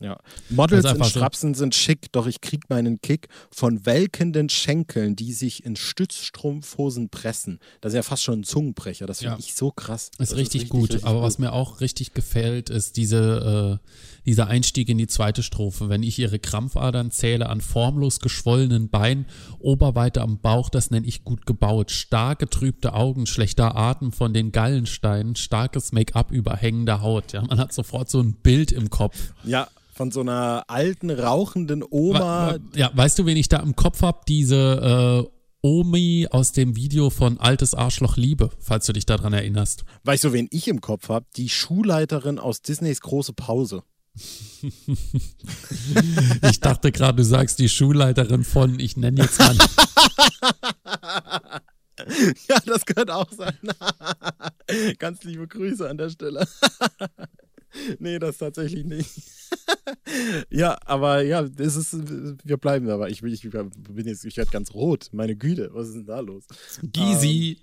Ja. 0.00 0.16
Models 0.48 0.80
ist 0.80 0.84
in 0.84 0.90
einfach 0.92 1.06
so. 1.06 1.18
Strapsen 1.18 1.54
sind 1.54 1.74
schick, 1.74 2.12
doch 2.12 2.28
ich 2.28 2.40
krieg 2.40 2.70
meinen 2.70 3.00
Kick 3.00 3.26
von 3.50 3.84
welkenden 3.84 4.48
Schenkeln, 4.48 5.16
die 5.16 5.32
sich 5.32 5.64
in 5.64 5.74
Stützstrumpfhosen 5.74 7.08
pressen. 7.08 7.58
Das 7.80 7.92
ist 7.92 7.96
ja 7.96 8.02
fast 8.04 8.22
schon 8.22 8.40
ein 8.40 8.44
Zungenbrecher. 8.44 9.06
Das 9.06 9.18
finde 9.18 9.34
Ja. 9.34 9.38
ich 9.40 9.54
so 9.54 9.72
krass. 9.72 10.10
Ist 10.18 10.30
Das 10.30 10.36
richtig, 10.36 10.68
gut, 10.68 10.90
richtig 10.90 11.04
aber 11.04 11.22
was 11.22 11.38
mir 11.38 11.52
auch 11.52 11.80
richtig 11.80 12.14
gefällt, 12.14 12.70
ist 12.70 12.96
diese, 12.96 13.80
äh, 13.82 13.88
dieser 14.28 14.46
Einstieg 14.46 14.90
in 14.90 14.98
die 14.98 15.06
zweite 15.06 15.42
Strophe. 15.42 15.88
Wenn 15.88 16.02
ich 16.02 16.18
ihre 16.18 16.38
Krampfadern 16.38 17.10
zähle 17.10 17.48
an 17.48 17.62
formlos 17.62 18.20
geschwollenen 18.20 18.90
Beinen, 18.90 19.24
Oberweite 19.58 20.20
am 20.20 20.38
Bauch, 20.38 20.68
das 20.68 20.90
nenne 20.90 21.06
ich 21.06 21.24
gut 21.24 21.46
gebaut. 21.46 21.90
Stark 21.90 22.38
getrübte 22.38 22.92
Augen, 22.92 23.24
schlechter 23.24 23.74
Atem 23.74 24.12
von 24.12 24.34
den 24.34 24.52
Gallensteinen, 24.52 25.34
starkes 25.34 25.92
Make-up 25.92 26.30
über 26.30 26.56
hängender 26.56 27.00
Haut. 27.00 27.32
Ja, 27.32 27.42
man 27.42 27.58
hat 27.58 27.72
sofort 27.72 28.10
so 28.10 28.20
ein 28.20 28.34
Bild 28.34 28.70
im 28.70 28.90
Kopf. 28.90 29.32
Ja, 29.44 29.66
von 29.94 30.10
so 30.10 30.20
einer 30.20 30.64
alten, 30.68 31.10
rauchenden 31.10 31.82
Oma. 31.88 32.58
Ja, 32.76 32.90
weißt 32.94 33.18
du, 33.18 33.24
wen 33.24 33.38
ich 33.38 33.48
da 33.48 33.60
im 33.60 33.76
Kopf 33.76 34.02
hab? 34.02 34.26
Diese 34.26 35.26
äh, 35.26 35.38
Omi 35.62 36.28
aus 36.30 36.52
dem 36.52 36.76
Video 36.76 37.08
von 37.08 37.40
Altes 37.40 37.72
Arschloch 37.72 38.18
Liebe, 38.18 38.50
falls 38.58 38.84
du 38.84 38.92
dich 38.92 39.06
daran 39.06 39.32
erinnerst. 39.32 39.84
Weißt 40.04 40.24
du, 40.24 40.34
wen 40.34 40.48
ich 40.50 40.68
im 40.68 40.82
Kopf 40.82 41.08
habe? 41.08 41.24
Die 41.36 41.48
Schulleiterin 41.48 42.38
aus 42.38 42.60
Disneys 42.60 43.00
große 43.00 43.32
Pause. 43.32 43.82
Ich 46.50 46.60
dachte 46.60 46.92
gerade, 46.92 47.16
du 47.16 47.24
sagst 47.24 47.58
die 47.58 47.68
Schulleiterin 47.68 48.44
von, 48.44 48.80
ich 48.80 48.96
nenne 48.96 49.22
jetzt 49.22 49.38
mal. 49.38 49.56
Ja, 52.48 52.60
das 52.64 52.86
könnte 52.86 53.14
auch 53.14 53.30
sein. 53.32 53.56
Ganz 54.98 55.24
liebe 55.24 55.46
Grüße 55.46 55.88
an 55.88 55.98
der 55.98 56.10
Stelle. 56.10 56.46
nee, 57.98 58.18
das 58.18 58.38
tatsächlich 58.38 58.84
nicht. 58.84 59.10
ja, 60.50 60.78
aber 60.84 61.22
ja, 61.22 61.42
das 61.42 61.76
ist, 61.76 61.96
wir 62.44 62.56
bleiben 62.56 62.86
dabei. 62.86 63.08
Ich, 63.10 63.22
ich 63.22 63.50
bin 63.50 64.06
jetzt, 64.06 64.24
ich 64.24 64.36
werde 64.36 64.50
ganz 64.50 64.74
rot. 64.74 65.08
Meine 65.12 65.36
Güte, 65.36 65.70
was 65.72 65.88
ist 65.88 65.96
denn 65.96 66.06
da 66.06 66.20
los? 66.20 66.44
Gysi. 66.82 67.58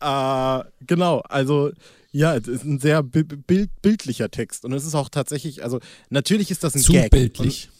Äh, 0.00 0.64
genau, 0.80 1.20
also 1.20 1.72
ja, 2.16 2.34
es 2.34 2.48
ist 2.48 2.64
ein 2.64 2.78
sehr 2.80 3.02
bi- 3.02 3.22
bild, 3.24 3.70
bildlicher 3.82 4.30
Text 4.30 4.64
und 4.64 4.72
es 4.72 4.84
ist 4.86 4.94
auch 4.94 5.08
tatsächlich, 5.08 5.62
also 5.62 5.80
natürlich 6.08 6.50
ist 6.50 6.64
das 6.64 6.74
ein 6.74 6.80
Zu 6.80 6.92
Gag. 6.92 7.10
bildlich. 7.10 7.68
Und, 7.68 7.76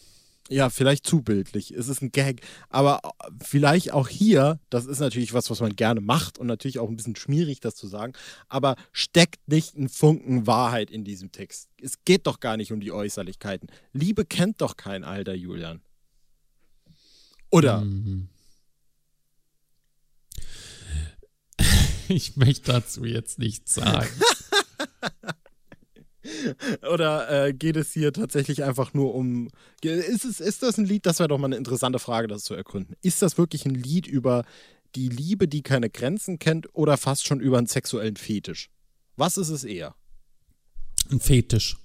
ja, 0.49 0.69
vielleicht 0.69 1.05
zu 1.05 1.21
bildlich. 1.23 1.71
Es 1.71 1.89
ist 1.89 2.01
ein 2.01 2.11
Gag, 2.13 2.39
aber 2.69 3.01
vielleicht 3.43 3.91
auch 3.91 4.07
hier, 4.07 4.59
das 4.69 4.85
ist 4.85 4.99
natürlich 4.99 5.33
was, 5.33 5.49
was 5.49 5.59
man 5.59 5.75
gerne 5.75 5.99
macht 5.99 6.37
und 6.37 6.47
natürlich 6.47 6.79
auch 6.79 6.87
ein 6.87 6.95
bisschen 6.95 7.17
schmierig, 7.17 7.59
das 7.59 7.75
zu 7.75 7.87
sagen, 7.87 8.13
aber 8.47 8.75
steckt 8.93 9.45
nicht 9.47 9.75
ein 9.75 9.89
Funken 9.89 10.47
Wahrheit 10.47 10.89
in 10.89 11.03
diesem 11.03 11.31
Text. 11.33 11.67
Es 11.81 11.95
geht 12.05 12.27
doch 12.27 12.39
gar 12.39 12.55
nicht 12.55 12.71
um 12.71 12.79
die 12.79 12.93
Äußerlichkeiten. 12.93 13.69
Liebe 13.91 14.23
kennt 14.23 14.61
doch 14.61 14.77
kein 14.77 15.03
Alter, 15.03 15.33
Julian. 15.33 15.81
Oder? 17.49 17.81
Mhm. 17.81 18.29
Ich 22.09 22.35
möchte 22.37 22.71
dazu 22.71 23.05
jetzt 23.05 23.39
nichts 23.39 23.75
sagen. 23.75 24.07
Oder 26.91 27.47
äh, 27.47 27.53
geht 27.53 27.77
es 27.77 27.91
hier 27.93 28.11
tatsächlich 28.11 28.63
einfach 28.63 28.93
nur 28.93 29.15
um. 29.15 29.49
Ist, 29.81 30.25
es, 30.25 30.39
ist 30.39 30.63
das 30.63 30.77
ein 30.77 30.85
Lied? 30.85 31.05
Das 31.05 31.19
wäre 31.19 31.29
doch 31.29 31.37
mal 31.37 31.45
eine 31.45 31.55
interessante 31.55 31.99
Frage, 31.99 32.27
das 32.27 32.43
zu 32.43 32.53
ergründen. 32.53 32.95
Ist 33.01 33.21
das 33.21 33.37
wirklich 33.37 33.65
ein 33.65 33.75
Lied 33.75 34.07
über 34.07 34.43
die 34.95 35.09
Liebe, 35.09 35.47
die 35.47 35.61
keine 35.63 35.89
Grenzen 35.89 36.39
kennt, 36.39 36.67
oder 36.73 36.97
fast 36.97 37.25
schon 37.25 37.39
über 37.39 37.57
einen 37.57 37.67
sexuellen 37.67 38.17
Fetisch? 38.17 38.69
Was 39.15 39.37
ist 39.37 39.49
es 39.49 39.63
eher? 39.63 39.95
Ein 41.09 41.19
Fetisch. 41.19 41.77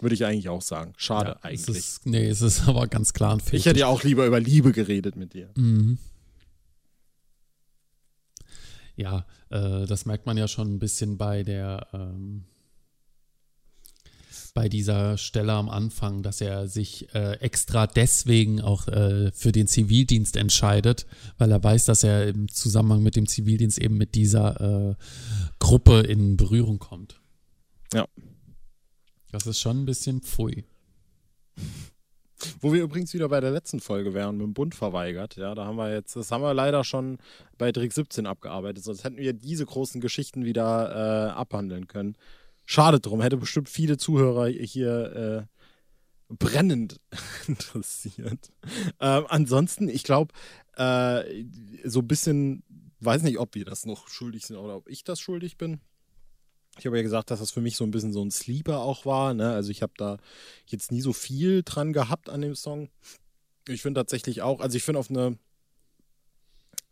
Würde 0.00 0.14
ich 0.14 0.24
eigentlich 0.24 0.48
auch 0.48 0.62
sagen. 0.62 0.92
Schade 0.96 1.30
Ja, 1.30 1.36
es 1.36 1.44
eigentlich. 1.44 1.78
ist, 1.78 2.06
nee, 2.06 2.28
es 2.28 2.42
ist 2.42 2.68
aber 2.68 2.86
ganz 2.88 3.12
klar 3.12 3.34
ein 3.34 3.40
Fetisch. 3.40 3.60
ich 3.60 3.66
hätte 3.66 3.80
ja 3.80 3.86
auch 3.86 4.02
lieber 4.02 4.26
über 4.26 4.40
Liebe 4.40 4.72
geredet 4.72 5.16
mit 5.16 5.32
dir. 5.32 5.50
Mhm. 5.56 5.98
Ja, 8.96 9.26
äh, 9.50 9.86
das 9.86 10.06
merkt 10.06 10.26
man 10.26 10.36
ja 10.36 10.48
schon 10.48 10.74
ein 10.74 10.78
bisschen 10.78 11.16
bei 11.16 11.42
der, 11.42 11.86
ähm, 11.92 12.44
bei 14.54 14.68
dieser 14.68 15.16
Stelle 15.16 15.52
am 15.52 15.70
Anfang, 15.70 16.22
dass 16.22 16.40
er 16.40 16.68
sich 16.68 17.14
äh, 17.14 17.38
extra 17.40 17.86
deswegen 17.86 18.60
auch 18.60 18.86
äh, 18.88 19.32
für 19.32 19.52
den 19.52 19.66
Zivildienst 19.66 20.36
entscheidet, 20.36 21.06
weil 21.38 21.50
er 21.50 21.62
weiß, 21.62 21.86
dass 21.86 22.04
er 22.04 22.28
im 22.28 22.48
Zusammenhang 22.48 23.02
mit 23.02 23.16
dem 23.16 23.26
Zivildienst 23.26 23.78
eben 23.78 23.96
mit 23.96 24.14
dieser 24.14 24.90
äh, 24.90 24.94
Gruppe 25.58 26.00
in 26.00 26.36
Berührung 26.36 26.78
kommt. 26.78 27.20
Ja. 27.94 28.06
Das 29.30 29.46
ist 29.46 29.60
schon 29.60 29.82
ein 29.82 29.86
bisschen 29.86 30.20
pfui. 30.20 30.64
Wo 32.60 32.72
wir 32.72 32.82
übrigens 32.82 33.14
wieder 33.14 33.28
bei 33.28 33.40
der 33.40 33.50
letzten 33.50 33.80
Folge 33.80 34.14
wären, 34.14 34.36
mit 34.36 34.46
dem 34.46 34.54
Bund 34.54 34.74
verweigert. 34.74 35.36
Ja, 35.36 35.54
da 35.54 35.64
haben 35.64 35.76
wir 35.76 35.92
jetzt, 35.92 36.16
das 36.16 36.30
haben 36.30 36.42
wir 36.42 36.54
leider 36.54 36.84
schon 36.84 37.18
bei 37.58 37.72
Trick 37.72 37.92
17 37.92 38.26
abgearbeitet, 38.26 38.84
sonst 38.84 39.04
hätten 39.04 39.16
wir 39.16 39.32
diese 39.32 39.66
großen 39.66 40.00
Geschichten 40.00 40.44
wieder 40.44 41.28
äh, 41.28 41.30
abhandeln 41.30 41.88
können. 41.88 42.16
Schade 42.64 43.00
drum, 43.00 43.20
hätte 43.20 43.36
bestimmt 43.36 43.68
viele 43.68 43.96
Zuhörer 43.96 44.46
hier 44.46 45.48
äh, 45.50 46.34
brennend 46.34 47.00
interessiert. 47.46 48.52
Ähm, 49.00 49.24
ansonsten, 49.28 49.88
ich 49.88 50.04
glaube, 50.04 50.32
äh, 50.76 51.44
so 51.84 52.00
ein 52.00 52.08
bisschen, 52.08 52.62
weiß 53.00 53.22
nicht, 53.22 53.38
ob 53.38 53.54
wir 53.54 53.64
das 53.64 53.86
noch 53.86 54.08
schuldig 54.08 54.46
sind 54.46 54.56
oder 54.56 54.76
ob 54.76 54.88
ich 54.88 55.04
das 55.04 55.20
schuldig 55.20 55.56
bin. 55.56 55.80
Ich 56.78 56.86
habe 56.86 56.96
ja 56.96 57.02
gesagt, 57.02 57.30
dass 57.30 57.40
das 57.40 57.50
für 57.50 57.60
mich 57.60 57.76
so 57.76 57.84
ein 57.84 57.90
bisschen 57.90 58.12
so 58.12 58.24
ein 58.24 58.30
Sleeper 58.30 58.80
auch 58.80 59.04
war. 59.04 59.34
Ne? 59.34 59.52
Also 59.52 59.70
ich 59.70 59.82
habe 59.82 59.92
da 59.96 60.16
jetzt 60.66 60.90
nie 60.90 61.02
so 61.02 61.12
viel 61.12 61.62
dran 61.62 61.92
gehabt 61.92 62.30
an 62.30 62.40
dem 62.40 62.54
Song. 62.54 62.88
Ich 63.68 63.82
finde 63.82 64.00
tatsächlich 64.00 64.42
auch, 64.42 64.60
also 64.60 64.76
ich 64.76 64.82
finde 64.82 64.98
auf 64.98 65.10
eine 65.10 65.36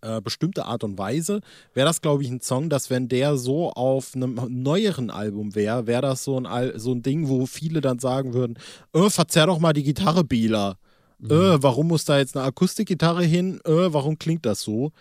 äh, 0.03 0.21
bestimmte 0.21 0.67
Art 0.67 0.85
und 0.85 0.99
Weise 0.99 1.41
wäre 1.75 1.87
das, 1.87 2.01
glaube 2.01 2.23
ich, 2.23 2.31
ein 2.31 2.41
Song, 2.41 2.69
dass 2.69 2.91
wenn 2.91 3.09
der 3.09 3.37
so 3.37 3.71
auf 3.73 4.15
einem 4.15 4.41
neueren 4.49 5.11
Album 5.11 5.55
wäre, 5.55 5.87
wäre 5.87 6.03
das 6.03 6.25
so 6.25 6.39
ein, 6.39 6.47
Al 6.47 6.79
so 6.79 6.93
ein 6.93 7.03
Ding, 7.03 7.29
wo 7.29 7.47
viele 7.47 7.81
dann 7.81 7.99
sagen 7.99 8.35
würden, 8.35 8.59
äh, 8.93 9.11
verzerr 9.11 9.47
doch 9.47 9.59
mal 9.59 9.73
die 9.73 9.83
Gitarre, 9.83 10.25
Bela. 10.25 10.79
Äh, 11.23 11.63
warum 11.63 11.89
muss 11.89 12.07
da 12.07 12.19
jetzt 12.19 12.35
eine 12.35 12.47
Akustikgitarre 12.47 13.25
hin? 13.25 13.61
Äh, 13.67 13.93
warum 13.93 14.19
klingt 14.19 14.47
das 14.47 14.63
so? 14.63 14.93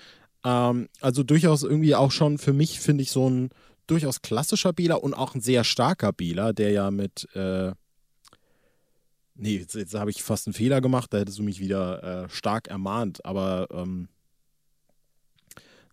Ähm, 0.44 0.90
also 1.00 1.24
durchaus 1.24 1.64
irgendwie 1.64 1.96
auch 1.96 2.12
schon 2.12 2.38
für 2.38 2.52
mich, 2.52 2.82
finde 2.82 3.04
ich, 3.04 3.12
so 3.12 3.30
ein 3.30 3.50
durchaus 3.90 4.22
klassischer 4.22 4.74
Bela 4.74 4.96
und 4.96 5.14
auch 5.14 5.36
ein 5.36 5.42
sehr 5.42 5.64
starker 5.64 6.14
Bela, 6.14 6.54
der 6.54 6.72
ja 6.72 6.92
mit 6.92 7.28
äh, 7.36 7.74
Nee, 9.42 9.60
jetzt, 9.60 9.76
jetzt 9.76 9.94
habe 9.94 10.12
ich 10.12 10.22
fast 10.22 10.48
einen 10.48 10.54
Fehler 10.54 10.82
gemacht, 10.82 11.14
da 11.14 11.20
hättest 11.20 11.40
du 11.40 11.44
mich 11.44 11.62
wieder 11.62 12.26
äh, 12.26 12.30
stark 12.30 12.68
ermahnt, 12.68 13.24
aber 13.24 13.68
ähm, 13.72 14.10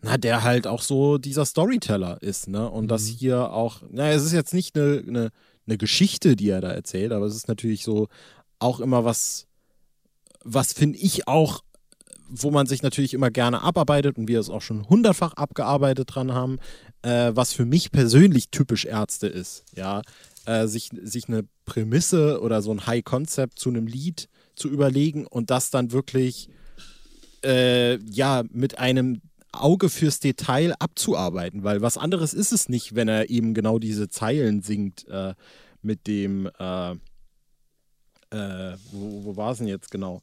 na, 0.02 0.16
der 0.18 0.42
halt 0.42 0.66
auch 0.66 0.82
so 0.82 1.16
dieser 1.16 1.44
Storyteller 1.44 2.20
ist, 2.22 2.48
ne? 2.48 2.68
Und 2.68 2.88
das 2.88 3.02
Mhm. 3.04 3.14
hier 3.18 3.52
auch, 3.52 3.82
na, 3.88 4.10
es 4.10 4.24
ist 4.24 4.32
jetzt 4.32 4.52
nicht 4.52 4.76
eine, 4.76 5.02
eine, 5.06 5.30
eine 5.66 5.78
Geschichte, 5.78 6.34
die 6.34 6.50
er 6.50 6.60
da 6.60 6.70
erzählt, 6.70 7.12
aber 7.12 7.26
es 7.26 7.36
ist 7.36 7.46
natürlich 7.48 7.84
so 7.84 8.08
auch 8.58 8.80
immer 8.80 9.04
was, 9.04 9.46
was 10.42 10.72
finde 10.72 10.98
ich 10.98 11.28
auch, 11.28 11.62
wo 12.28 12.50
man 12.50 12.66
sich 12.66 12.82
natürlich 12.82 13.14
immer 13.14 13.30
gerne 13.30 13.62
abarbeitet 13.62 14.18
und 14.18 14.26
wir 14.26 14.40
es 14.40 14.50
auch 14.50 14.62
schon 14.62 14.88
hundertfach 14.88 15.34
abgearbeitet 15.34 16.14
dran 16.14 16.32
haben, 16.34 16.58
äh, 17.02 17.32
was 17.34 17.52
für 17.52 17.64
mich 17.64 17.90
persönlich 17.90 18.50
typisch 18.50 18.84
Ärzte 18.84 19.26
ist, 19.26 19.64
ja, 19.74 20.02
äh, 20.46 20.66
sich, 20.66 20.90
sich 21.02 21.28
eine 21.28 21.44
Prämisse 21.64 22.40
oder 22.40 22.62
so 22.62 22.70
ein 22.72 22.86
High-Concept 22.86 23.58
zu 23.58 23.68
einem 23.68 23.86
Lied 23.86 24.28
zu 24.54 24.68
überlegen 24.68 25.26
und 25.26 25.50
das 25.50 25.70
dann 25.70 25.92
wirklich, 25.92 26.48
äh, 27.44 27.98
ja, 28.04 28.44
mit 28.50 28.78
einem 28.78 29.20
Auge 29.52 29.88
fürs 29.88 30.20
Detail 30.20 30.74
abzuarbeiten, 30.78 31.64
weil 31.64 31.80
was 31.80 31.98
anderes 31.98 32.34
ist 32.34 32.52
es 32.52 32.68
nicht, 32.68 32.94
wenn 32.94 33.08
er 33.08 33.30
eben 33.30 33.54
genau 33.54 33.78
diese 33.78 34.08
Zeilen 34.08 34.62
singt 34.62 35.06
äh, 35.08 35.34
mit 35.82 36.06
dem, 36.06 36.50
äh, 36.58 36.92
äh, 38.30 38.76
wo, 38.92 39.24
wo 39.24 39.36
war 39.36 39.52
es 39.52 39.58
denn 39.58 39.68
jetzt 39.68 39.90
genau? 39.90 40.22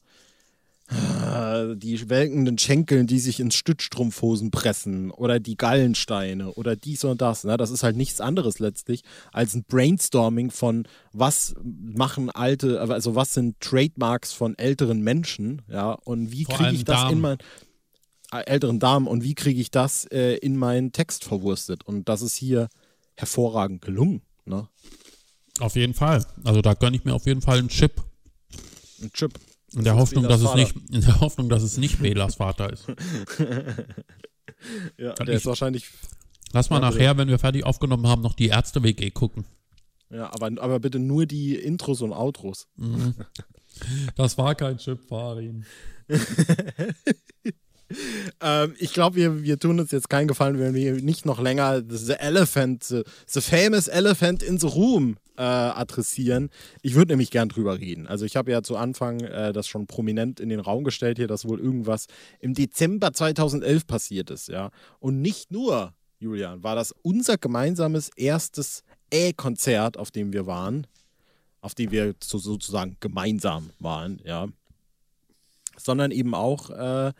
Die 0.90 2.10
welkenden 2.10 2.58
Schenkeln, 2.58 3.08
die 3.08 3.20
sich 3.20 3.40
ins 3.40 3.56
Stützstrumpfhosen 3.56 4.52
pressen 4.52 5.12
oder 5.12 5.40
die 5.40 5.56
Gallensteine 5.56 6.52
oder 6.54 6.76
dies 6.76 7.04
und 7.04 7.22
das. 7.22 7.46
Ne? 7.46 7.58
Das 7.58 7.72
ist 7.72 7.84
halt 7.84 7.96
nichts 7.96 8.20
anderes 8.20 8.60
letztlich 8.60 9.04
als 9.32 9.54
ein 9.56 9.64
Brainstorming 9.64 10.52
von 10.52 10.88
was 11.14 11.56
machen 11.64 12.30
alte, 12.30 12.82
also 12.82 13.16
was 13.16 13.34
sind 13.34 13.60
Trademarks 13.60 14.34
von 14.34 14.58
älteren 14.58 15.02
Menschen, 15.02 15.62
ja, 15.70 15.94
und 15.94 16.32
wie 16.32 16.44
kriege 16.44 16.72
ich 16.72 16.84
das 16.84 17.02
Damen. 17.02 17.14
in 17.14 17.22
mein 17.22 17.38
äh, 18.34 18.46
älteren 18.46 18.80
Damen 18.80 19.08
und 19.08 19.24
wie 19.24 19.36
kriege 19.36 19.62
ich 19.62 19.72
das 19.72 20.06
äh, 20.06 20.36
in 20.38 20.58
meinen 20.58 20.92
Text 20.92 21.24
verwurstet? 21.24 21.86
Und 21.86 22.10
das 22.10 22.22
ist 22.22 22.36
hier 22.36 22.68
hervorragend 23.16 23.82
gelungen. 23.82 24.22
Ne? 24.46 24.68
Auf 25.60 25.76
jeden 25.76 25.94
Fall. 25.94 26.26
Also 26.44 26.62
da 26.62 26.74
gönne 26.74 26.98
ich 26.98 27.06
mir 27.06 27.14
auf 27.14 27.26
jeden 27.26 27.42
Fall 27.42 27.60
einen 27.60 27.70
Chip. 27.70 28.02
Ein 29.02 29.12
Chip. 29.14 29.40
In 29.76 29.84
der, 29.84 29.96
Hoffnung, 29.96 30.28
dass 30.28 30.42
es 30.42 30.54
nicht, 30.54 30.76
in 30.92 31.02
der 31.02 31.20
Hoffnung, 31.20 31.50
dass 31.50 31.64
es 31.64 31.78
nicht 31.78 32.00
Belas 32.00 32.36
Vater 32.36 32.72
ist. 32.72 32.88
ja, 34.98 35.14
Kann 35.14 35.26
der 35.26 35.36
ich, 35.36 35.42
ist 35.42 35.46
wahrscheinlich. 35.46 35.90
Lass 36.52 36.70
mal 36.70 36.80
nachher, 36.80 37.18
wenn 37.18 37.28
wir 37.28 37.40
fertig 37.40 37.66
aufgenommen 37.66 38.06
haben, 38.08 38.22
noch 38.22 38.34
die 38.34 38.50
Ärzte-WG 38.50 39.10
gucken. 39.10 39.46
Ja, 40.12 40.32
aber, 40.32 40.52
aber 40.62 40.80
bitte 40.80 41.00
nur 41.00 41.26
die 41.26 41.56
Intros 41.56 42.02
und 42.02 42.14
Outros. 42.14 42.68
Mhm. 42.76 43.16
Das 44.16 44.38
war 44.38 44.54
kein 44.54 44.78
Chip, 44.78 45.00
Farin. 45.08 45.66
ähm, 48.42 48.76
ich 48.78 48.94
glaube, 48.94 49.16
wir, 49.16 49.42
wir 49.42 49.58
tun 49.58 49.80
uns 49.80 49.90
jetzt 49.92 50.10
keinen 50.10 50.28
Gefallen, 50.28 50.60
wenn 50.60 50.76
wir 50.76 50.94
nicht 51.02 51.26
noch 51.26 51.40
länger 51.42 51.82
The 51.88 52.14
Elephant, 52.14 52.84
the, 52.84 53.02
the 53.26 53.42
famous 53.42 53.88
Elephant 53.88 54.44
in 54.44 54.60
the 54.60 54.68
Room 54.68 55.18
äh, 55.38 55.42
adressieren. 55.42 56.50
Ich 56.82 56.96
würde 56.96 57.14
nämlich 57.14 57.32
gern 57.32 57.50
drüber 57.50 57.80
reden. 57.80 58.08
Also 58.08 58.26
ich 58.26 58.36
habe 58.36 58.52
ja 58.52 58.62
zu 58.62 58.78
Anfang 58.78 59.22
äh, 59.22 59.54
das 59.54 59.68
schon 59.68 59.88
prominent 59.88 60.40
in 60.40 60.50
den 60.50 60.60
Raum 60.60 60.84
gestellt 60.84 61.18
hier, 61.18 61.28
dass 61.28 61.48
wohl 61.48 61.60
irgendwas 61.60 62.08
im 62.40 62.54
Dezember 62.54 63.14
2011 63.14 63.88
passiert 63.88 64.30
ist, 64.30 64.48
ja. 64.48 64.70
Und 65.00 65.22
nicht 65.22 65.52
nur, 65.52 65.94
Julian, 66.20 66.64
war 66.64 66.76
das 66.76 66.94
unser 67.02 67.38
gemeinsames 67.38 68.10
erstes 68.16 68.84
E-Konzert, 69.12 69.98
auf 69.98 70.12
dem 70.12 70.34
wir 70.34 70.46
waren, 70.46 70.88
auf 71.62 71.76
dem 71.76 71.92
wir 71.92 72.14
sozusagen 72.22 72.98
gemeinsam 73.00 73.72
waren, 73.80 74.22
ja. 74.24 74.48
Sondern 75.78 76.12
eben 76.12 76.36
auch 76.36 76.70
äh, 76.70 77.14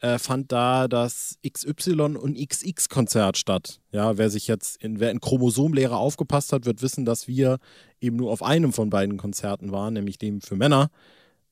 äh, 0.00 0.18
fand 0.18 0.50
da 0.50 0.88
das 0.88 1.38
XY 1.46 2.16
und 2.16 2.36
XX-Konzert 2.36 3.36
statt. 3.36 3.80
Ja, 3.92 4.16
wer 4.16 4.30
sich 4.30 4.46
jetzt 4.46 4.82
in, 4.82 4.98
wer 4.98 5.10
in 5.10 5.20
Chromosomlehre 5.20 5.96
aufgepasst 5.96 6.52
hat, 6.52 6.64
wird 6.64 6.82
wissen, 6.82 7.04
dass 7.04 7.28
wir 7.28 7.58
eben 8.00 8.16
nur 8.16 8.30
auf 8.30 8.42
einem 8.42 8.72
von 8.72 8.90
beiden 8.90 9.18
Konzerten 9.18 9.72
waren, 9.72 9.94
nämlich 9.94 10.18
dem 10.18 10.40
für 10.40 10.56
Männer, 10.56 10.90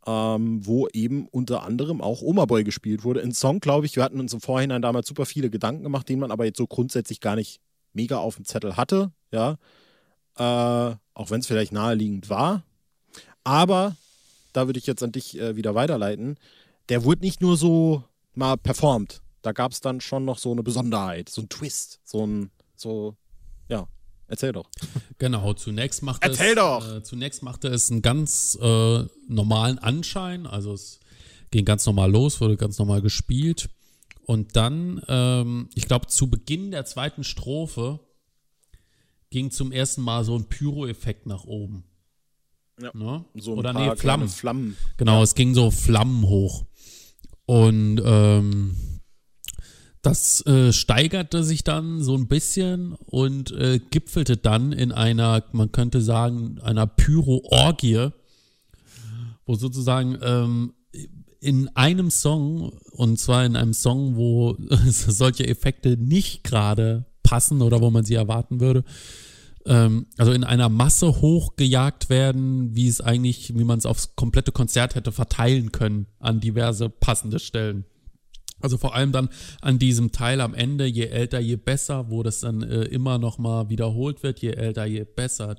ähm, 0.07 0.65
wo 0.67 0.89
eben 0.89 1.29
unter 1.29 1.63
anderem 1.63 2.01
auch 2.01 2.23
Oma 2.23 2.47
Boy 2.47 2.65
gespielt 2.65 3.05
wurde. 3.05 3.23
Ein 3.23 3.33
Song, 3.33 3.61
glaube 3.61 3.87
ich, 3.87 3.97
wir 3.97 4.03
hatten 4.03 4.21
uns 4.21 4.33
im 4.33 4.41
Vorhinein 4.41 4.83
damals 4.83 5.09
super 5.09 5.27
viele 5.27 5.51
Gedanken 5.51 5.83
gemacht, 5.83 6.09
den 6.09 6.19
man 6.19 6.31
aber 6.31 6.47
jetzt 6.47 6.59
so 6.59 6.67
grundsätzlich 6.67 7.21
gar 7.21 7.37
nicht 7.37 7.61
mega 7.93 8.17
auf 8.17 8.37
dem 8.37 8.45
Zettel 8.45 8.77
hatte, 8.77 9.13
ja. 9.31 9.59
Äh, 10.37 10.97
auch 11.15 11.31
wenn 11.31 11.41
es 11.41 11.47
vielleicht 11.47 11.73
naheliegend 11.73 12.31
war. 12.31 12.63
Aber 13.45 13.97
da 14.53 14.67
würde 14.67 14.79
ich 14.79 14.87
jetzt 14.87 15.03
an 15.03 15.13
dich 15.13 15.39
äh, 15.39 15.57
wieder 15.57 15.75
weiterleiten. 15.75 16.39
Der 16.89 17.05
wurde 17.05 17.23
nicht 17.23 17.43
nur 17.43 17.57
so 17.57 18.05
mal 18.39 18.57
performt. 18.57 19.21
Da 19.43 19.53
gab 19.53 19.73
es 19.73 19.81
dann 19.81 20.01
schon 20.01 20.25
noch 20.25 20.39
so 20.39 20.53
eine 20.53 20.63
Besonderheit, 20.63 21.29
so 21.29 21.43
ein 21.43 21.49
Twist, 21.49 22.01
so 22.05 22.27
ein, 22.27 22.51
so, 22.75 23.17
ja, 23.69 23.87
erzähl 24.27 24.53
doch. 24.53 24.71
Genau, 25.19 25.53
zunächst 25.55 26.03
machte 26.03 26.29
erzähl 26.29 26.51
es, 26.51 26.55
doch. 26.55 26.97
Äh, 26.97 27.03
zunächst 27.03 27.43
machte 27.43 27.69
es 27.69 27.91
einen 27.91 28.03
ganz 28.03 28.57
äh, 28.61 29.05
normalen 29.27 29.79
Anschein, 29.79 30.47
also 30.47 30.73
es 30.73 31.01
ging 31.51 31.65
ganz 31.65 31.85
normal 31.87 32.11
los, 32.11 32.41
wurde 32.41 32.57
ganz 32.57 32.79
normal 32.79 33.03
gespielt. 33.03 33.69
Und 34.27 34.57
dann, 34.57 35.03
ähm, 35.09 35.71
ich 35.75 35.87
glaube, 35.87 36.07
zu 36.07 36.29
Beginn 36.29 36.71
der 36.71 36.85
zweiten 36.85 37.25
Strophe 37.25 38.01
ging 39.31 39.51
zum 39.51 39.73
ersten 39.73 40.03
Mal 40.03 40.25
so 40.25 40.37
ein 40.37 40.49
Pyro-Effekt 40.49 41.27
nach 41.27 41.45
oben. 41.45 41.85
Ja. 42.81 42.91
Ne? 42.95 43.25
So 43.35 43.53
ein 43.53 43.59
Oder 43.59 43.73
nee, 43.73 43.97
Flammen. 43.97 44.29
Flammen. 44.29 44.77
Genau, 44.99 45.17
ja. 45.17 45.23
es 45.23 45.35
ging 45.35 45.55
so 45.55 45.71
Flammen 45.71 46.25
hoch. 46.25 46.65
Und 47.49 48.03
ähm, 48.05 48.77
das 50.03 50.45
äh, 50.45 50.71
steigerte 50.71 51.43
sich 51.43 51.65
dann 51.65 52.03
so 52.03 52.15
ein 52.15 52.29
bisschen 52.29 52.93
und 52.93 53.53
äh, 53.53 53.79
gipfelte 53.79 54.37
dann 54.37 54.73
in 54.73 54.93
einer, 54.93 55.43
man 55.53 55.73
könnte 55.73 56.03
sagen, 56.03 56.59
einer 56.61 56.87
Pyro-Orgie, 56.87 58.11
wo 59.47 59.55
sozusagen 59.55 60.19
ähm, 60.21 60.75
in 61.41 61.75
einem 61.75 62.11
Song, 62.11 62.71
und 62.91 63.19
zwar 63.19 63.47
in 63.47 63.57
einem 63.57 63.73
Song, 63.73 64.17
wo 64.17 64.55
solche 64.87 65.49
Effekte 65.49 65.97
nicht 65.97 66.45
gerade 66.45 67.07
passen 67.23 67.63
oder 67.63 67.81
wo 67.81 67.91
man 67.91 68.05
sie 68.05 68.15
erwarten 68.15 68.61
würde, 68.61 68.85
ähm, 69.69 70.07
also 70.17 70.33
in 70.33 70.43
einer 70.43 70.69
Masse 70.69 71.21
hochgejagt 71.21 72.11
werden, 72.11 72.75
wie 72.75 72.89
es 72.89 73.01
eigentlich, 73.01 73.57
wie 73.57 73.65
man 73.65 73.79
es 73.79 73.87
aufs 73.87 74.17
komplette 74.17 74.51
Konzert 74.51 74.95
hätte 74.95 75.13
verteilen 75.13 75.73
können 75.73 76.07
an 76.19 76.41
diverse 76.41 76.89
passende 76.89 77.39
Stellen. 77.39 77.85
Also 78.61 78.77
vor 78.77 78.95
allem 78.95 79.13
dann 79.13 79.29
an 79.61 79.79
diesem 79.79 80.11
Teil 80.11 80.41
am 80.41 80.53
Ende, 80.53 80.87
je 80.87 81.05
älter, 81.05 81.39
je 81.39 81.55
besser, 81.55 82.11
wo 82.11 82.25
das 82.25 82.41
dann 82.41 82.63
äh, 82.63 82.85
immer 82.85 83.19
noch 83.19 83.39
mal 83.39 83.71
wiederholt 83.71 84.25
wird, 84.25 84.41
je 84.41 84.51
älter, 84.51 84.85
je 84.85 85.05
besser. 85.05 85.55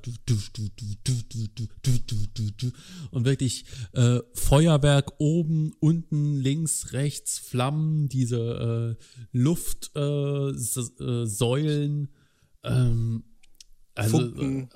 Und 3.12 3.26
wirklich 3.26 3.65
äh, 3.93 4.19
Feuerwerk 4.34 5.13
oben, 5.19 5.72
unten, 5.80 6.41
links, 6.41 6.91
rechts, 6.91 7.39
Flammen, 7.39 8.10
diese 8.10 8.98
äh, 9.00 9.04
Luftsäulen. 9.32 12.10
ähm, 12.65 13.24
also, 13.99 14.31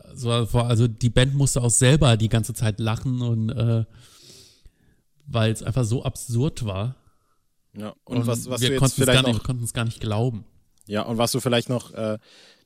also, 0.09 0.59
also 0.59 0.87
die 0.87 1.09
Band 1.09 1.35
musste 1.35 1.61
auch 1.61 1.69
selber 1.69 2.17
die 2.17 2.29
ganze 2.29 2.53
Zeit 2.53 2.79
lachen 2.79 3.21
und 3.21 3.49
äh, 3.49 3.85
weil 5.25 5.51
es 5.51 5.63
einfach 5.63 5.85
so 5.85 6.03
absurd 6.03 6.65
war. 6.65 6.95
Ja, 7.75 7.93
und, 8.03 8.17
und 8.17 8.27
was, 8.27 8.49
was 8.49 8.61
wir 8.61 8.75
konnten 8.77 9.01
es 9.01 9.07
gar, 9.07 9.23
nicht, 9.23 9.43
konnten 9.43 9.63
es 9.63 9.73
gar 9.73 9.85
nicht 9.85 9.99
glauben. 9.99 10.45
Ja, 10.85 11.03
und 11.03 11.17
was 11.17 11.31
du 11.31 11.39
vielleicht 11.39 11.69
noch, 11.69 11.91
äh, 11.93 12.17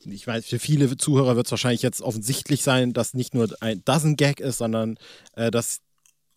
ich 0.06 0.26
weiß, 0.26 0.46
für 0.46 0.60
viele 0.60 0.98
Zuhörer 0.98 1.36
wird 1.36 1.48
es 1.48 1.52
wahrscheinlich 1.52 1.82
jetzt 1.82 2.02
offensichtlich 2.02 2.64
sein, 2.64 2.94
dass 2.94 3.14
nicht 3.14 3.34
nur 3.34 3.50
ein, 3.62 3.82
das 3.86 4.04
ein 4.04 4.16
Gag 4.16 4.40
ist, 4.40 4.58
sondern 4.58 4.98
äh, 5.36 5.52
dass 5.52 5.82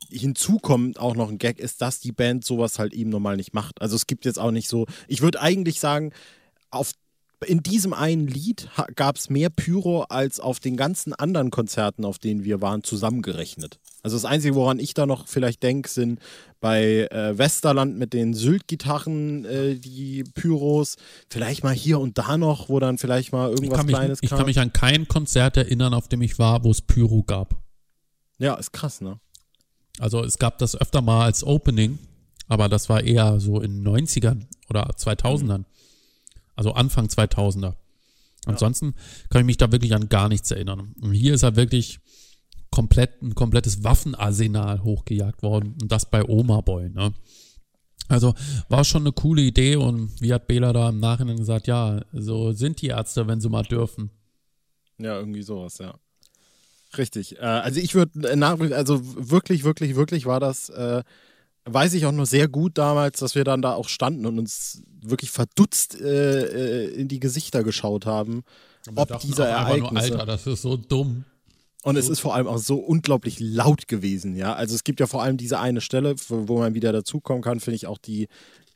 hinzukommt 0.09 0.98
auch 0.98 1.14
noch 1.14 1.28
ein 1.28 1.38
Gag 1.38 1.59
ist, 1.59 1.83
dass 1.83 2.00
die 2.00 2.12
Band 2.12 2.44
sowas 2.44 2.78
halt 2.78 2.94
eben 2.94 3.11
normal 3.11 3.37
nicht 3.37 3.54
macht. 3.54 3.80
Also 3.80 3.96
es 3.96 4.06
gibt 4.06 4.24
jetzt 4.24 4.38
auch 4.38 4.50
nicht 4.50 4.68
so, 4.68 4.87
ich 5.09 5.20
würde 5.20 5.40
eigentlich 5.40 5.78
sagen, 5.80 6.12
auf 6.70 6.92
in 7.46 7.62
diesem 7.62 7.94
einen 7.94 8.26
Lied 8.26 8.68
gab 8.96 9.16
es 9.16 9.31
mehr 9.31 9.48
Pyro 9.48 10.03
als 10.03 10.40
auf 10.40 10.61
den 10.61 10.76
ganzen 10.76 11.14
anderen 11.14 11.50
Konzerten, 11.50 12.05
auf 12.05 12.18
denen 12.18 12.44
wir 12.44 12.61
waren, 12.61 12.83
zusammengerechnet. 12.83 13.79
Also 14.03 14.16
das 14.16 14.24
Einzige, 14.24 14.55
woran 14.55 14.79
ich 14.79 14.94
da 14.94 15.07
noch 15.07 15.26
vielleicht 15.26 15.62
denke, 15.62 15.88
sind 15.88 16.20
bei 16.61 17.09
äh, 17.11 17.37
Westerland 17.38 17.98
mit 17.98 18.12
den 18.12 18.35
Sylt-Gitarren 18.35 19.44
äh, 19.44 19.76
die 19.76 20.24
Pyros. 20.35 20.96
Vielleicht 21.29 21.64
mal 21.64 21.74
hier 21.74 21.98
und 21.98 22.18
da 22.18 22.37
noch, 22.37 22.68
wo 22.68 22.79
dann 22.79 22.98
vielleicht 22.98 23.33
mal 23.33 23.50
irgendwas 23.50 23.81
ich 23.81 23.87
Kleines 23.87 24.20
mich, 24.20 24.31
kam. 24.31 24.37
Ich 24.37 24.40
kann 24.40 24.46
mich 24.46 24.61
an 24.61 24.72
kein 24.72 25.09
Konzert 25.09 25.57
erinnern, 25.57 25.94
auf 25.94 26.09
dem 26.09 26.22
ich 26.22 26.38
war, 26.38 26.64
wo 26.64 26.70
es 26.70 26.83
Pyro 26.83 27.22
gab. 27.22 27.57
Ja, 28.38 28.55
ist 28.55 28.72
krass, 28.72 29.00
ne? 29.00 29.18
Also 29.98 30.22
es 30.24 30.38
gab 30.38 30.59
das 30.59 30.76
öfter 30.76 31.03
mal 31.03 31.24
als 31.24 31.44
Opening, 31.44 31.98
aber 32.48 32.68
das 32.68 32.88
war 32.88 33.03
eher 33.03 33.40
so 33.40 33.61
in 33.61 33.83
den 33.83 33.88
90ern 33.88 34.46
oder 34.68 34.90
2000ern. 34.90 35.59
Mhm. 35.59 35.64
Also 36.61 36.75
Anfang 36.75 37.07
2000er. 37.07 37.73
Ansonsten 38.44 38.88
ja. 38.88 38.92
kann 39.31 39.40
ich 39.40 39.46
mich 39.46 39.57
da 39.57 39.73
wirklich 39.73 39.94
an 39.94 40.11
gar 40.11 40.29
nichts 40.29 40.51
erinnern. 40.51 40.94
Und 41.01 41.14
hier 41.14 41.33
ist 41.33 41.42
halt 41.42 41.57
wirklich 41.57 42.01
komplett, 42.70 43.23
ein 43.23 43.35
komplettes 43.35 43.83
Waffenarsenal 43.83 44.83
hochgejagt 44.83 45.42
worden. 45.42 45.75
Und 45.81 45.90
das 45.90 46.11
bei 46.11 46.23
Oma 46.23 46.61
Boy, 46.61 46.90
ne? 46.90 47.14
Also 48.09 48.35
war 48.68 48.85
schon 48.85 49.05
eine 49.05 49.12
coole 49.12 49.40
Idee 49.40 49.77
und 49.77 50.20
wie 50.20 50.35
hat 50.35 50.49
Bela 50.49 50.75
da 50.75 50.90
im 50.90 51.01
Nachhinein 51.01 51.38
gesagt, 51.38 51.66
ja, 51.66 52.05
so 52.12 52.53
sind 52.53 52.83
die 52.83 52.88
Ärzte, 52.88 53.27
wenn 53.27 53.40
sie 53.40 53.49
mal 53.49 53.62
dürfen. 53.62 54.11
Ja, 54.99 55.16
irgendwie 55.16 55.42
sowas, 55.42 55.79
ja. 55.79 55.94
Richtig. 56.99 57.38
Äh, 57.38 57.44
also 57.46 57.81
ich 57.81 57.94
würde 57.94 58.37
nach, 58.37 58.61
also 58.61 59.01
wirklich, 59.03 59.64
wirklich, 59.64 59.96
wirklich 59.96 60.27
war 60.27 60.40
das 60.40 60.68
äh, 60.68 61.05
weiß 61.64 61.94
ich 61.94 62.07
auch 62.07 62.12
noch 62.12 62.27
sehr 62.27 62.49
gut 62.49 62.79
damals, 62.79 63.20
dass 63.20 63.35
wir 63.35 63.44
dann 63.44 63.62
da 63.62 63.75
auch 63.75 63.88
standen 63.88 64.27
und 64.27 64.38
uns 64.38 64.83
wirklich 65.03 65.31
verdutzt 65.31 66.01
äh, 66.01 66.87
äh 66.87 66.94
in 66.94 67.09
die 67.09 67.20
Gesichter 67.20 67.62
geschaut 67.62 68.07
haben, 68.07 68.42
ob 68.94 69.18
dieser 69.20 69.49
Ereignisse. 69.49 70.11
Nur, 70.11 70.20
Alter, 70.20 70.27
das 70.27 70.46
ist 70.46 70.62
so 70.62 70.77
dumm. 70.77 71.25
Und 71.83 71.96
es 71.96 72.11
ist 72.11 72.20
vor 72.20 72.35
allem 72.35 72.46
auch 72.46 72.59
so 72.59 72.77
unglaublich 72.77 73.40
laut 73.40 73.88
gewesen, 73.88 74.37
ja. 74.37 74.53
Also 74.53 74.75
es 74.75 74.85
gibt 74.85 75.01
ja 75.01 75.07
vor 75.07 75.23
allem 75.23 75.38
diese 75.38 75.59
eine 75.59 75.81
Stelle, 75.81 76.14
wo 76.29 76.59
man 76.59 76.75
wieder 76.75 76.92
dazukommen 76.92 77.42
kann, 77.42 77.59
finde 77.59 77.77
ich 77.77 77.87
auch 77.87 77.96
die 77.96 78.29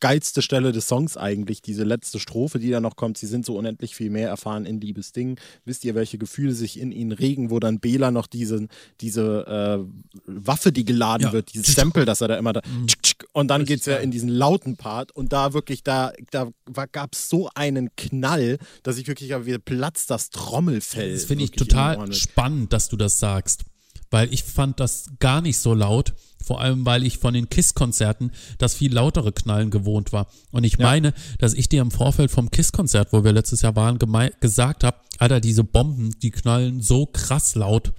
geilste 0.05 0.43
Stelle 0.43 0.73
des 0.73 0.87
Songs 0.87 1.17
eigentlich, 1.17 1.63
diese 1.63 1.83
letzte 1.83 2.21
Strophe, 2.21 2.59
die 2.59 2.69
da 2.69 2.79
noch 2.79 2.95
kommt. 2.95 3.17
Sie 3.17 3.27
sind 3.27 3.47
so 3.47 3.57
unendlich 3.57 3.95
viel 3.95 4.11
mehr 4.11 4.29
erfahren 4.29 4.67
in 4.67 4.79
Liebesdingen. 4.79 5.37
Wisst 5.65 5.83
ihr, 5.83 5.95
welche 5.95 6.19
Gefühle 6.19 6.53
sich 6.53 6.79
in 6.79 6.93
ihnen 6.93 7.13
regen, 7.13 7.49
wo 7.49 7.59
dann 7.59 7.81
Bela 7.81 8.11
noch 8.11 8.27
diese, 8.27 8.69
diese 9.01 9.47
äh, 9.47 10.23
Waffe, 10.27 10.73
die 10.73 10.85
geladen 10.85 11.29
ja. 11.29 11.33
wird, 11.33 11.55
dieses 11.55 11.73
Stempel, 11.73 12.05
dass 12.05 12.21
er 12.21 12.29
da 12.29 12.37
immer 12.37 12.53
da 12.53 12.61
mhm. 12.67 12.87
Und 13.33 13.49
dann 13.49 13.63
Richtig 13.63 13.77
geht's 13.77 13.87
ja 13.87 13.97
in 13.97 14.11
diesen 14.11 14.29
lauten 14.29 14.77
Part 14.77 15.11
und 15.11 15.33
da 15.33 15.55
wirklich, 15.55 15.83
da, 15.83 16.13
da 16.31 16.53
gab 16.93 17.15
es 17.15 17.31
so 17.31 17.49
einen 17.55 17.89
Knall, 17.97 18.59
dass 18.83 18.99
ich 18.99 19.09
wirklich 19.09 19.31
wieder 19.31 19.59
platzt 19.59 20.11
das 20.11 20.29
Trommelfell. 20.29 21.15
Das 21.15 21.25
finde 21.25 21.45
ich 21.45 21.53
total 21.53 22.13
spannend, 22.13 22.75
dass 22.75 22.91
du 22.91 22.99
das 22.99 23.19
sagst. 23.19 23.65
Weil 24.11 24.31
ich 24.35 24.45
fand 24.45 24.81
das 24.81 25.11
gar 25.19 25.41
nicht 25.41 25.57
so 25.57 25.73
laut. 25.73 26.13
Vor 26.45 26.61
allem, 26.61 26.85
weil 26.87 27.05
ich 27.05 27.19
von 27.19 27.35
den 27.35 27.49
KISS-Konzerten 27.49 28.31
das 28.59 28.75
viel 28.75 28.93
lautere 28.93 29.33
Knallen 29.33 29.71
gewohnt 29.71 30.13
war. 30.13 30.29
Und 30.51 30.65
ich 30.65 30.79
Ja. 30.79 30.87
meine, 30.87 31.15
dass 31.39 31.55
ich 31.55 31.69
dir 31.69 31.81
im 31.83 31.91
Vorfeld 31.91 32.31
vom 32.31 32.51
KISS-Konzert, 32.51 33.13
wo 33.13 33.25
wir 33.25 33.33
letztes 33.33 33.63
Jahr 33.63 33.75
waren, 33.77 33.99
gesagt 34.41 34.85
habe, 34.85 34.99
Alter, 35.19 35.41
diese 35.41 35.65
Bomben, 35.65 36.11
die 36.21 36.31
knallen 36.31 36.83
so 36.83 37.07
krass 37.07 37.55
laut. 37.55 37.93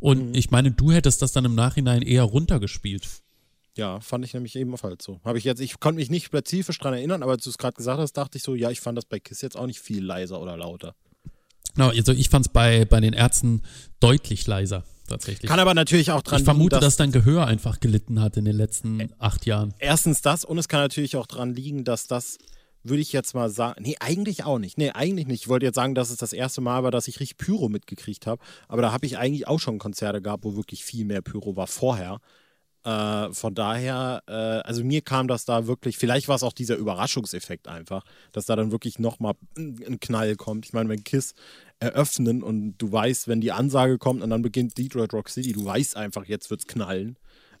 Und 0.00 0.28
Mhm. 0.30 0.34
ich 0.34 0.50
meine, 0.50 0.70
du 0.70 0.92
hättest 0.92 1.20
das 1.22 1.32
dann 1.32 1.44
im 1.44 1.54
Nachhinein 1.54 2.02
eher 2.02 2.22
runtergespielt. 2.24 3.06
Ja, 3.76 4.00
fand 4.00 4.24
ich 4.24 4.34
nämlich 4.34 4.56
ebenfalls 4.56 5.04
so. 5.04 5.20
Habe 5.24 5.38
ich 5.38 5.44
jetzt, 5.44 5.60
ich 5.60 5.78
konnte 5.78 6.00
mich 6.00 6.10
nicht 6.10 6.24
spezifisch 6.26 6.78
dran 6.78 6.94
erinnern, 6.94 7.22
aber 7.22 7.32
als 7.32 7.44
du 7.44 7.50
es 7.50 7.58
gerade 7.58 7.74
gesagt 7.76 8.00
hast, 8.00 8.14
dachte 8.14 8.36
ich 8.38 8.42
so, 8.42 8.54
ja, 8.54 8.70
ich 8.70 8.80
fand 8.80 8.98
das 8.98 9.04
bei 9.04 9.20
Kiss 9.20 9.42
jetzt 9.42 9.56
auch 9.56 9.66
nicht 9.66 9.78
viel 9.80 10.04
leiser 10.04 10.40
oder 10.40 10.56
lauter. 10.56 10.94
Genau, 11.74 11.90
also 11.90 12.12
ich 12.12 12.28
fand 12.30 12.46
es 12.46 12.52
bei, 12.52 12.84
bei 12.84 13.00
den 13.00 13.12
Ärzten 13.12 13.62
deutlich 14.00 14.46
leiser, 14.46 14.84
tatsächlich. 15.10 15.48
Kann 15.50 15.60
aber 15.60 15.74
natürlich 15.74 16.10
auch 16.10 16.22
dran 16.22 16.40
ich 16.40 16.44
vermute, 16.44 16.76
liegen, 16.76 16.84
dass 16.84 16.96
dein 16.96 17.12
Gehör 17.12 17.46
einfach 17.46 17.80
gelitten 17.80 18.20
hat 18.20 18.36
in 18.38 18.46
den 18.46 18.56
letzten 18.56 19.12
acht 19.18 19.44
Jahren. 19.44 19.74
erstens 19.78 20.22
das 20.22 20.44
und 20.44 20.56
es 20.56 20.68
kann 20.68 20.80
natürlich 20.80 21.16
auch 21.16 21.26
dran 21.26 21.54
liegen, 21.54 21.84
dass 21.84 22.06
das, 22.06 22.38
würde 22.82 23.02
ich 23.02 23.12
jetzt 23.12 23.34
mal 23.34 23.50
sagen, 23.50 23.82
nee, 23.82 23.96
eigentlich 24.00 24.44
auch 24.44 24.58
nicht. 24.58 24.78
Nee, 24.78 24.90
eigentlich 24.92 25.26
nicht. 25.26 25.42
Ich 25.42 25.48
wollte 25.48 25.66
jetzt 25.66 25.74
sagen, 25.74 25.94
dass 25.94 26.08
es 26.08 26.16
das 26.16 26.32
erste 26.32 26.62
Mal 26.62 26.82
war, 26.82 26.90
dass 26.90 27.08
ich 27.08 27.20
richtig 27.20 27.36
Pyro 27.36 27.68
mitgekriegt 27.68 28.26
habe, 28.26 28.42
aber 28.68 28.80
da 28.80 28.92
habe 28.92 29.04
ich 29.04 29.18
eigentlich 29.18 29.46
auch 29.46 29.60
schon 29.60 29.78
Konzerte 29.78 30.22
gehabt, 30.22 30.44
wo 30.44 30.56
wirklich 30.56 30.84
viel 30.84 31.04
mehr 31.04 31.20
Pyro 31.20 31.56
war 31.56 31.66
vorher. 31.66 32.20
Äh, 32.84 33.32
von 33.32 33.54
daher, 33.54 34.22
äh, 34.26 34.32
also 34.32 34.82
mir 34.84 35.02
kam 35.02 35.28
das 35.28 35.44
da 35.44 35.66
wirklich, 35.66 35.98
vielleicht 35.98 36.28
war 36.28 36.36
es 36.36 36.42
auch 36.42 36.54
dieser 36.54 36.76
Überraschungseffekt 36.76 37.68
einfach, 37.68 38.04
dass 38.32 38.46
da 38.46 38.56
dann 38.56 38.72
wirklich 38.72 38.98
nochmal 38.98 39.34
ein 39.56 40.00
Knall 40.00 40.36
kommt. 40.36 40.64
Ich 40.64 40.72
meine, 40.72 40.88
wenn 40.88 41.04
Kiss 41.04 41.34
eröffnen 41.78 42.42
und 42.42 42.78
du 42.78 42.90
weißt, 42.90 43.28
wenn 43.28 43.40
die 43.42 43.52
Ansage 43.52 43.98
kommt 43.98 44.22
und 44.22 44.30
dann 44.30 44.42
beginnt 44.42 44.78
Detroit 44.78 45.12
Rock 45.12 45.28
City, 45.28 45.52
du 45.52 45.64
weißt 45.64 45.96
einfach, 45.96 46.24
jetzt 46.24 46.50
wird's 46.50 46.66
knallen. 46.66 47.16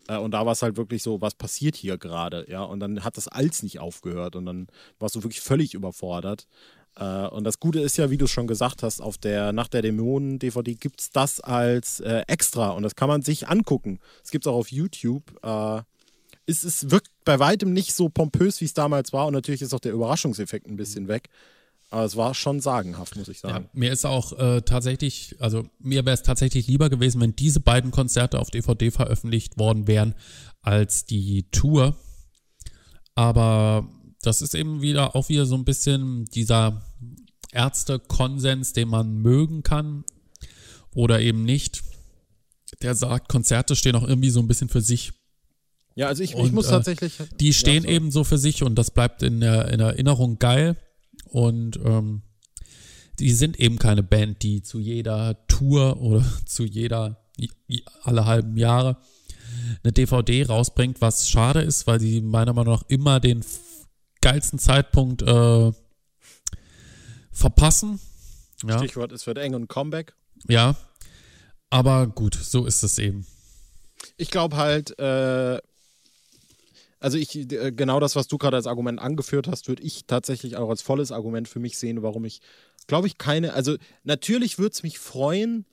Äh, 0.08 0.16
Und 0.18 0.32
da 0.32 0.46
war 0.46 0.52
es 0.52 0.62
halt 0.62 0.76
wirklich 0.76 1.02
so, 1.02 1.20
was 1.20 1.34
passiert 1.34 1.76
hier 1.76 1.98
gerade, 1.98 2.46
ja? 2.48 2.62
Und 2.62 2.80
dann 2.80 3.04
hat 3.04 3.16
das 3.16 3.28
Als 3.28 3.62
nicht 3.62 3.78
aufgehört 3.78 4.36
und 4.36 4.46
dann 4.46 4.68
warst 4.98 5.14
du 5.14 5.22
wirklich 5.22 5.40
völlig 5.40 5.74
überfordert. 5.74 6.46
Äh, 7.00 7.26
Und 7.28 7.44
das 7.44 7.58
Gute 7.58 7.80
ist 7.80 7.96
ja, 7.96 8.10
wie 8.10 8.18
du 8.18 8.26
es 8.26 8.30
schon 8.30 8.46
gesagt 8.46 8.82
hast, 8.82 9.00
auf 9.00 9.18
der 9.18 9.52
Nacht 9.52 9.72
der 9.74 9.82
Dämonen-DVD 9.82 10.74
gibt 10.74 11.00
es 11.00 11.10
das 11.10 11.40
als 11.40 12.00
äh, 12.00 12.22
extra 12.28 12.70
und 12.70 12.82
das 12.82 12.94
kann 12.94 13.08
man 13.08 13.22
sich 13.22 13.48
angucken. 13.48 13.98
Es 14.22 14.30
gibt 14.30 14.44
es 14.46 14.52
auch 14.52 14.56
auf 14.56 14.70
YouTube. 14.70 15.22
Äh, 15.42 15.82
es, 16.46 16.64
es 16.64 16.90
wirkt 16.90 17.10
bei 17.24 17.38
weitem 17.38 17.72
nicht 17.72 17.94
so 17.94 18.08
pompös, 18.08 18.60
wie 18.60 18.64
es 18.66 18.74
damals 18.74 19.12
war 19.12 19.26
und 19.26 19.32
natürlich 19.32 19.62
ist 19.62 19.72
auch 19.74 19.80
der 19.80 19.92
Überraschungseffekt 19.92 20.66
ein 20.66 20.76
bisschen 20.76 21.08
weg. 21.08 21.28
Aber 21.92 22.04
es 22.04 22.14
war 22.16 22.34
schon 22.34 22.60
sagenhaft, 22.60 23.16
muss 23.16 23.26
ich 23.28 23.42
Ja, 23.42 23.50
sagen. 23.50 23.68
mir 23.72 23.90
ist 23.90 24.04
auch 24.04 24.38
äh, 24.38 24.60
tatsächlich, 24.62 25.34
also 25.40 25.64
mir 25.80 26.04
wäre 26.04 26.14
es 26.14 26.22
tatsächlich 26.22 26.68
lieber 26.68 26.88
gewesen, 26.88 27.20
wenn 27.20 27.34
diese 27.34 27.58
beiden 27.58 27.90
Konzerte 27.90 28.38
auf 28.38 28.50
DVD 28.50 28.92
veröffentlicht 28.92 29.58
worden 29.58 29.88
wären, 29.88 30.14
als 30.62 31.04
die 31.04 31.46
Tour. 31.50 31.96
Aber 33.16 33.88
das 34.22 34.40
ist 34.42 34.54
eben 34.54 34.82
wieder 34.82 35.16
auch 35.16 35.28
wieder 35.30 35.46
so 35.46 35.56
ein 35.56 35.64
bisschen 35.64 36.26
dieser 36.26 36.82
Ärzte-Konsens, 37.52 38.72
den 38.72 38.88
man 38.88 39.18
mögen 39.18 39.62
kann 39.62 40.04
oder 40.94 41.20
eben 41.20 41.44
nicht. 41.44 41.82
Der 42.82 42.94
sagt, 42.94 43.28
Konzerte 43.28 43.76
stehen 43.76 43.96
auch 43.96 44.06
irgendwie 44.06 44.30
so 44.30 44.40
ein 44.40 44.48
bisschen 44.48 44.68
für 44.68 44.80
sich. 44.80 45.12
Ja, 45.96 46.06
also 46.06 46.22
ich, 46.22 46.32
ich 46.32 46.36
Und, 46.36 46.54
muss 46.54 46.68
äh, 46.68 46.70
tatsächlich. 46.70 47.18
Die 47.40 47.52
stehen 47.52 47.82
so. 47.82 47.88
eben 47.88 48.10
so 48.10 48.24
für 48.24 48.38
sich 48.38 48.62
und 48.62 48.76
das 48.76 48.90
bleibt 48.90 49.22
in 49.22 49.40
der, 49.40 49.68
in 49.68 49.80
Erinnerung 49.80 50.38
geil. 50.38 50.76
Und 51.24 51.78
ähm, 51.84 52.22
die 53.18 53.32
sind 53.32 53.58
eben 53.60 53.78
keine 53.78 54.02
Band, 54.02 54.42
die 54.42 54.62
zu 54.62 54.78
jeder 54.78 55.46
Tour 55.46 56.00
oder 56.00 56.24
zu 56.46 56.64
jeder, 56.64 57.22
alle 58.02 58.26
halben 58.26 58.56
Jahre 58.56 58.98
eine 59.82 59.92
DVD 59.92 60.44
rausbringt, 60.46 61.00
was 61.00 61.28
schade 61.28 61.60
ist, 61.60 61.86
weil 61.86 62.00
sie 62.00 62.20
meiner 62.20 62.52
Meinung 62.52 62.74
nach 62.74 62.84
immer 62.88 63.20
den 63.20 63.44
geilsten 64.20 64.58
Zeitpunkt 64.58 65.22
äh, 65.22 65.72
verpassen. 67.30 68.00
Ja, 68.64 68.78
Stichwort, 68.78 69.12
es 69.12 69.26
wird 69.26 69.38
eng 69.38 69.54
und 69.54 69.68
Comeback. 69.68 70.14
ja. 70.46 70.76
Aber 71.72 72.08
gut, 72.08 72.34
so 72.34 72.66
ist 72.66 72.82
es 72.82 72.98
eben. 72.98 73.24
Ich 74.16 74.32
glaube 74.32 74.56
halt, 74.56 74.98
äh, 74.98 75.58
also 76.98 77.16
ich, 77.16 77.34
äh, 77.34 77.72
genau 77.72 77.98
das, 78.00 78.14
was 78.14 78.28
du 78.28 78.38
gerade 78.38 78.56
als 78.56 78.66
Argument 78.66 79.00
angeführt 79.00 79.48
hast, 79.48 79.68
würde 79.68 79.82
ich 79.82 80.04
tatsächlich 80.06 80.56
auch 80.56 80.68
als 80.68 80.82
volles 80.82 81.12
Argument 81.12 81.48
für 81.48 81.60
mich 81.60 81.78
sehen, 81.78 82.02
warum 82.02 82.24
ich, 82.24 82.40
glaube 82.86 83.06
ich, 83.06 83.18
keine, 83.18 83.54
also 83.54 83.76
natürlich 84.04 84.58
würde 84.58 84.72
es 84.72 84.82
mich 84.82 84.98
freuen, 84.98 85.64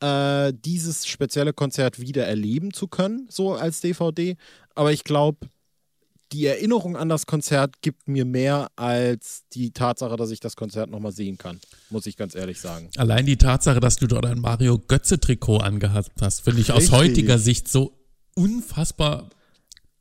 äh, 0.00 0.52
dieses 0.54 1.06
spezielle 1.06 1.52
Konzert 1.52 1.98
wieder 1.98 2.26
erleben 2.26 2.72
zu 2.72 2.86
können, 2.86 3.26
so 3.28 3.54
als 3.54 3.80
DVD, 3.80 4.36
aber 4.74 4.92
ich 4.92 5.02
glaube, 5.02 5.48
die 6.32 6.46
Erinnerung 6.46 6.96
an 6.96 7.08
das 7.08 7.26
Konzert 7.26 7.80
gibt 7.80 8.08
mir 8.08 8.24
mehr 8.24 8.68
als 8.76 9.44
die 9.52 9.70
Tatsache, 9.70 10.16
dass 10.16 10.30
ich 10.30 10.40
das 10.40 10.56
Konzert 10.56 10.90
nochmal 10.90 11.12
sehen 11.12 11.38
kann, 11.38 11.58
muss 11.90 12.06
ich 12.06 12.16
ganz 12.16 12.34
ehrlich 12.34 12.60
sagen. 12.60 12.90
Allein 12.96 13.24
die 13.26 13.36
Tatsache, 13.36 13.80
dass 13.80 13.96
du 13.96 14.06
dort 14.06 14.26
ein 14.26 14.40
Mario 14.40 14.78
Götze-Trikot 14.78 15.58
angehabt 15.58 16.20
hast, 16.20 16.42
finde 16.42 16.60
ich 16.60 16.72
aus 16.72 16.82
Richtig. 16.82 16.98
heutiger 16.98 17.38
Sicht 17.38 17.68
so 17.68 17.92
unfassbar. 18.34 19.30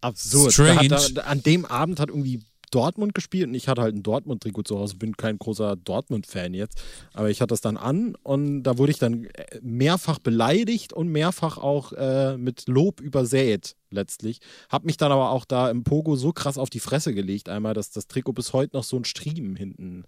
absurd. 0.02 0.54
Strange. 0.54 0.90
Da 0.90 1.08
da, 1.10 1.22
an 1.22 1.42
dem 1.44 1.66
Abend 1.66 2.00
hat 2.00 2.10
irgendwie 2.10 2.42
Dortmund 2.72 3.14
gespielt 3.14 3.48
und 3.48 3.54
ich 3.54 3.70
hatte 3.70 3.82
halt 3.82 3.96
ein 3.96 4.04
Dortmund-Trikot 4.04 4.64
zu 4.64 4.78
Hause, 4.78 4.98
bin 4.98 5.16
kein 5.16 5.40
großer 5.40 5.78
Dortmund-Fan 5.78 6.54
jetzt, 6.54 6.82
aber 7.14 7.30
ich 7.30 7.40
hatte 7.40 7.54
das 7.54 7.62
dann 7.62 7.78
an 7.78 8.16
und 8.24 8.64
da 8.64 8.78
wurde 8.78 8.92
ich 8.92 9.00
dann 9.00 9.28
mehrfach 9.62 10.20
beleidigt 10.20 10.92
und 10.92 11.08
mehrfach 11.08 11.58
auch 11.58 11.94
äh, 11.94 12.38
mit 12.38 12.68
Lob 12.68 13.00
übersät 13.00 13.77
letztlich. 13.92 14.40
Hab 14.70 14.86
mich 14.86 14.98
dann 14.98 15.12
aber 15.12 15.32
auch 15.32 15.46
da 15.46 15.70
im 15.70 15.84
Pogo 15.84 16.16
so 16.16 16.34
krass 16.34 16.58
auf 16.58 16.70
die 16.70 16.80
Fresse 16.80 17.14
gelegt 17.14 17.50
einmal, 17.50 17.74
dass 17.74 17.92
das 17.92 18.08
Trikot 18.08 18.34
bis 18.34 18.54
heute 18.54 18.76
noch 18.76 18.84
so 18.84 18.98
ein 18.98 19.06
Striemen 19.06 19.56
hinten 19.56 20.06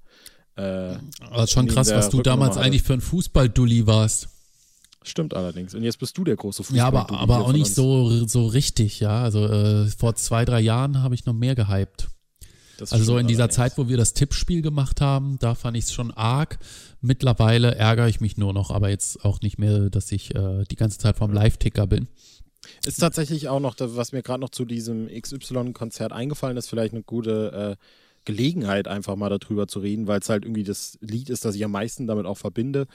äh, 0.56 0.98
Aber 1.22 1.44
ist 1.44 1.52
schon 1.52 1.68
krass, 1.68 1.90
was 1.92 2.10
du 2.10 2.22
damals 2.22 2.56
hatte. 2.56 2.66
eigentlich 2.66 2.84
für 2.84 2.94
ein 2.94 3.02
Fußballdulli 3.02 3.88
warst. 3.88 4.28
stimmt 5.04 5.34
allerdings. 5.34 5.74
Und 5.74 5.84
jetzt 5.84 6.00
bist 6.00 6.18
du 6.18 6.24
der 6.26 6.36
große 6.36 6.64
Fußball. 6.64 6.78
Ja, 6.78 6.88
aber, 6.88 7.10
aber 7.12 7.40
auch 7.40 7.54
nicht 7.54 7.74
so, 7.74 8.26
so 8.28 8.48
richtig, 8.48 9.00
ja. 9.00 9.24
Also 9.24 9.46
äh, 9.46 9.88
vor 9.88 10.16
zwei, 10.16 10.44
drei 10.44 10.60
Jahren 10.60 11.02
habe 11.02 11.16
ich 11.16 11.26
noch 11.26 11.34
mehr 11.34 11.56
gehypt. 11.56 12.10
Also 12.82 13.04
so 13.04 13.18
in 13.18 13.28
dieser 13.28 13.50
Zeit, 13.50 13.78
wo 13.78 13.90
wir 13.90 13.98
das 13.98 14.14
Tippspiel 14.14 14.62
gemacht 14.62 15.02
haben, 15.02 15.38
da 15.40 15.56
fand 15.56 15.76
ich 15.76 15.86
es 15.86 15.94
schon 15.94 16.12
arg. 16.12 16.60
Mittlerweile 17.02 17.76
ärgere 17.76 18.08
ich 18.08 18.22
mich 18.22 18.38
nur 18.38 18.54
noch, 18.54 18.72
aber 18.72 18.90
jetzt 18.90 19.26
auch 19.26 19.42
nicht 19.42 19.58
mehr, 19.60 19.90
dass 19.90 20.12
ich 20.12 20.34
äh, 20.36 20.64
die 20.70 20.76
ganze 20.76 20.98
Zeit 20.98 21.18
vom 21.18 21.34
Live-Ticker 21.34 21.88
bin. 21.88 22.08
Ist 22.86 23.00
tatsächlich 23.00 23.48
auch 23.50 23.60
noch, 23.60 23.76
was 23.80 24.12
mir 24.12 24.22
gerade 24.22 24.42
noch 24.42 24.50
zu 24.50 24.66
diesem 24.66 25.08
XY-Konzert 25.08 26.12
eingefallen 26.12 26.58
ist, 26.58 26.68
vielleicht 26.68 26.94
eine 26.94 27.04
gute 27.04 27.78
äh, 27.78 27.86
Gelegenheit, 28.26 28.88
einfach 28.88 29.16
mal 29.16 29.30
darüber 29.30 29.68
zu 29.68 29.80
reden, 29.80 30.08
weil 30.08 30.20
es 30.20 30.30
halt 30.30 30.46
irgendwie 30.46 30.64
das 30.64 30.98
Lied 31.02 31.30
ist, 31.30 31.46
das 31.46 31.56
ich 31.56 31.64
am 31.66 31.72
meisten 31.72 32.08
damit 32.08 32.26
auch 32.26 32.38
verbinde. 32.38 32.88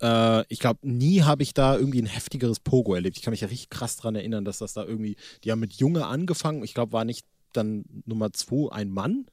Äh, 0.00 0.44
ich 0.48 0.58
glaube, 0.58 0.80
nie 0.82 1.22
habe 1.22 1.42
ich 1.42 1.54
da 1.54 1.76
irgendwie 1.76 2.02
ein 2.02 2.06
heftigeres 2.06 2.60
Pogo 2.60 2.94
erlebt. 2.94 3.16
Ich 3.16 3.22
kann 3.22 3.30
mich 3.30 3.40
ja 3.40 3.48
richtig 3.48 3.70
krass 3.70 3.96
dran 3.96 4.14
erinnern, 4.14 4.44
dass 4.44 4.58
das 4.58 4.74
da 4.74 4.84
irgendwie, 4.84 5.16
die 5.44 5.52
haben 5.52 5.60
mit 5.60 5.74
Junge 5.74 6.06
angefangen. 6.06 6.62
Ich 6.64 6.74
glaube, 6.74 6.92
war 6.92 7.04
nicht 7.04 7.24
dann 7.52 7.84
Nummer 8.06 8.32
zwei 8.32 8.72
ein 8.72 8.90
Mann? 8.90 9.26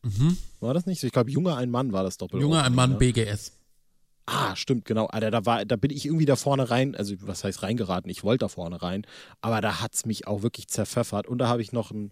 War 0.60 0.74
das 0.74 0.86
nicht 0.86 1.00
so? 1.00 1.08
Ich 1.08 1.14
glaube, 1.14 1.32
Junge 1.32 1.56
ein 1.56 1.70
Mann 1.70 1.92
war 1.92 2.04
das 2.04 2.18
Doppel. 2.18 2.42
Junge, 2.42 2.62
ein 2.62 2.76
Mann, 2.76 2.92
ne? 2.92 2.98
BGS. 2.98 3.54
Ah, 4.32 4.56
stimmt, 4.56 4.86
genau. 4.86 5.08
Alter, 5.08 5.32
da, 5.32 5.46
war, 5.46 5.65
da 5.65 5.76
bin 5.76 5.89
ich 5.92 6.06
irgendwie 6.06 6.26
da 6.26 6.36
vorne 6.36 6.70
rein, 6.70 6.96
also 6.96 7.15
was 7.22 7.44
heißt 7.44 7.63
reingeraten? 7.63 8.10
Ich 8.12 8.24
wollte 8.24 8.46
da 8.46 8.48
vorne 8.48 8.82
rein, 8.82 9.06
aber 9.42 9.60
da 9.62 9.82
hat 9.82 9.96
es 9.96 10.06
mich 10.06 10.28
auch 10.28 10.44
wirklich 10.44 10.68
zerpfeffert. 10.68 11.28
Und 11.28 11.39
da 11.39 11.48
habe 11.48 11.62
ich 11.62 11.72
noch 11.72 11.92
einen, 11.92 12.12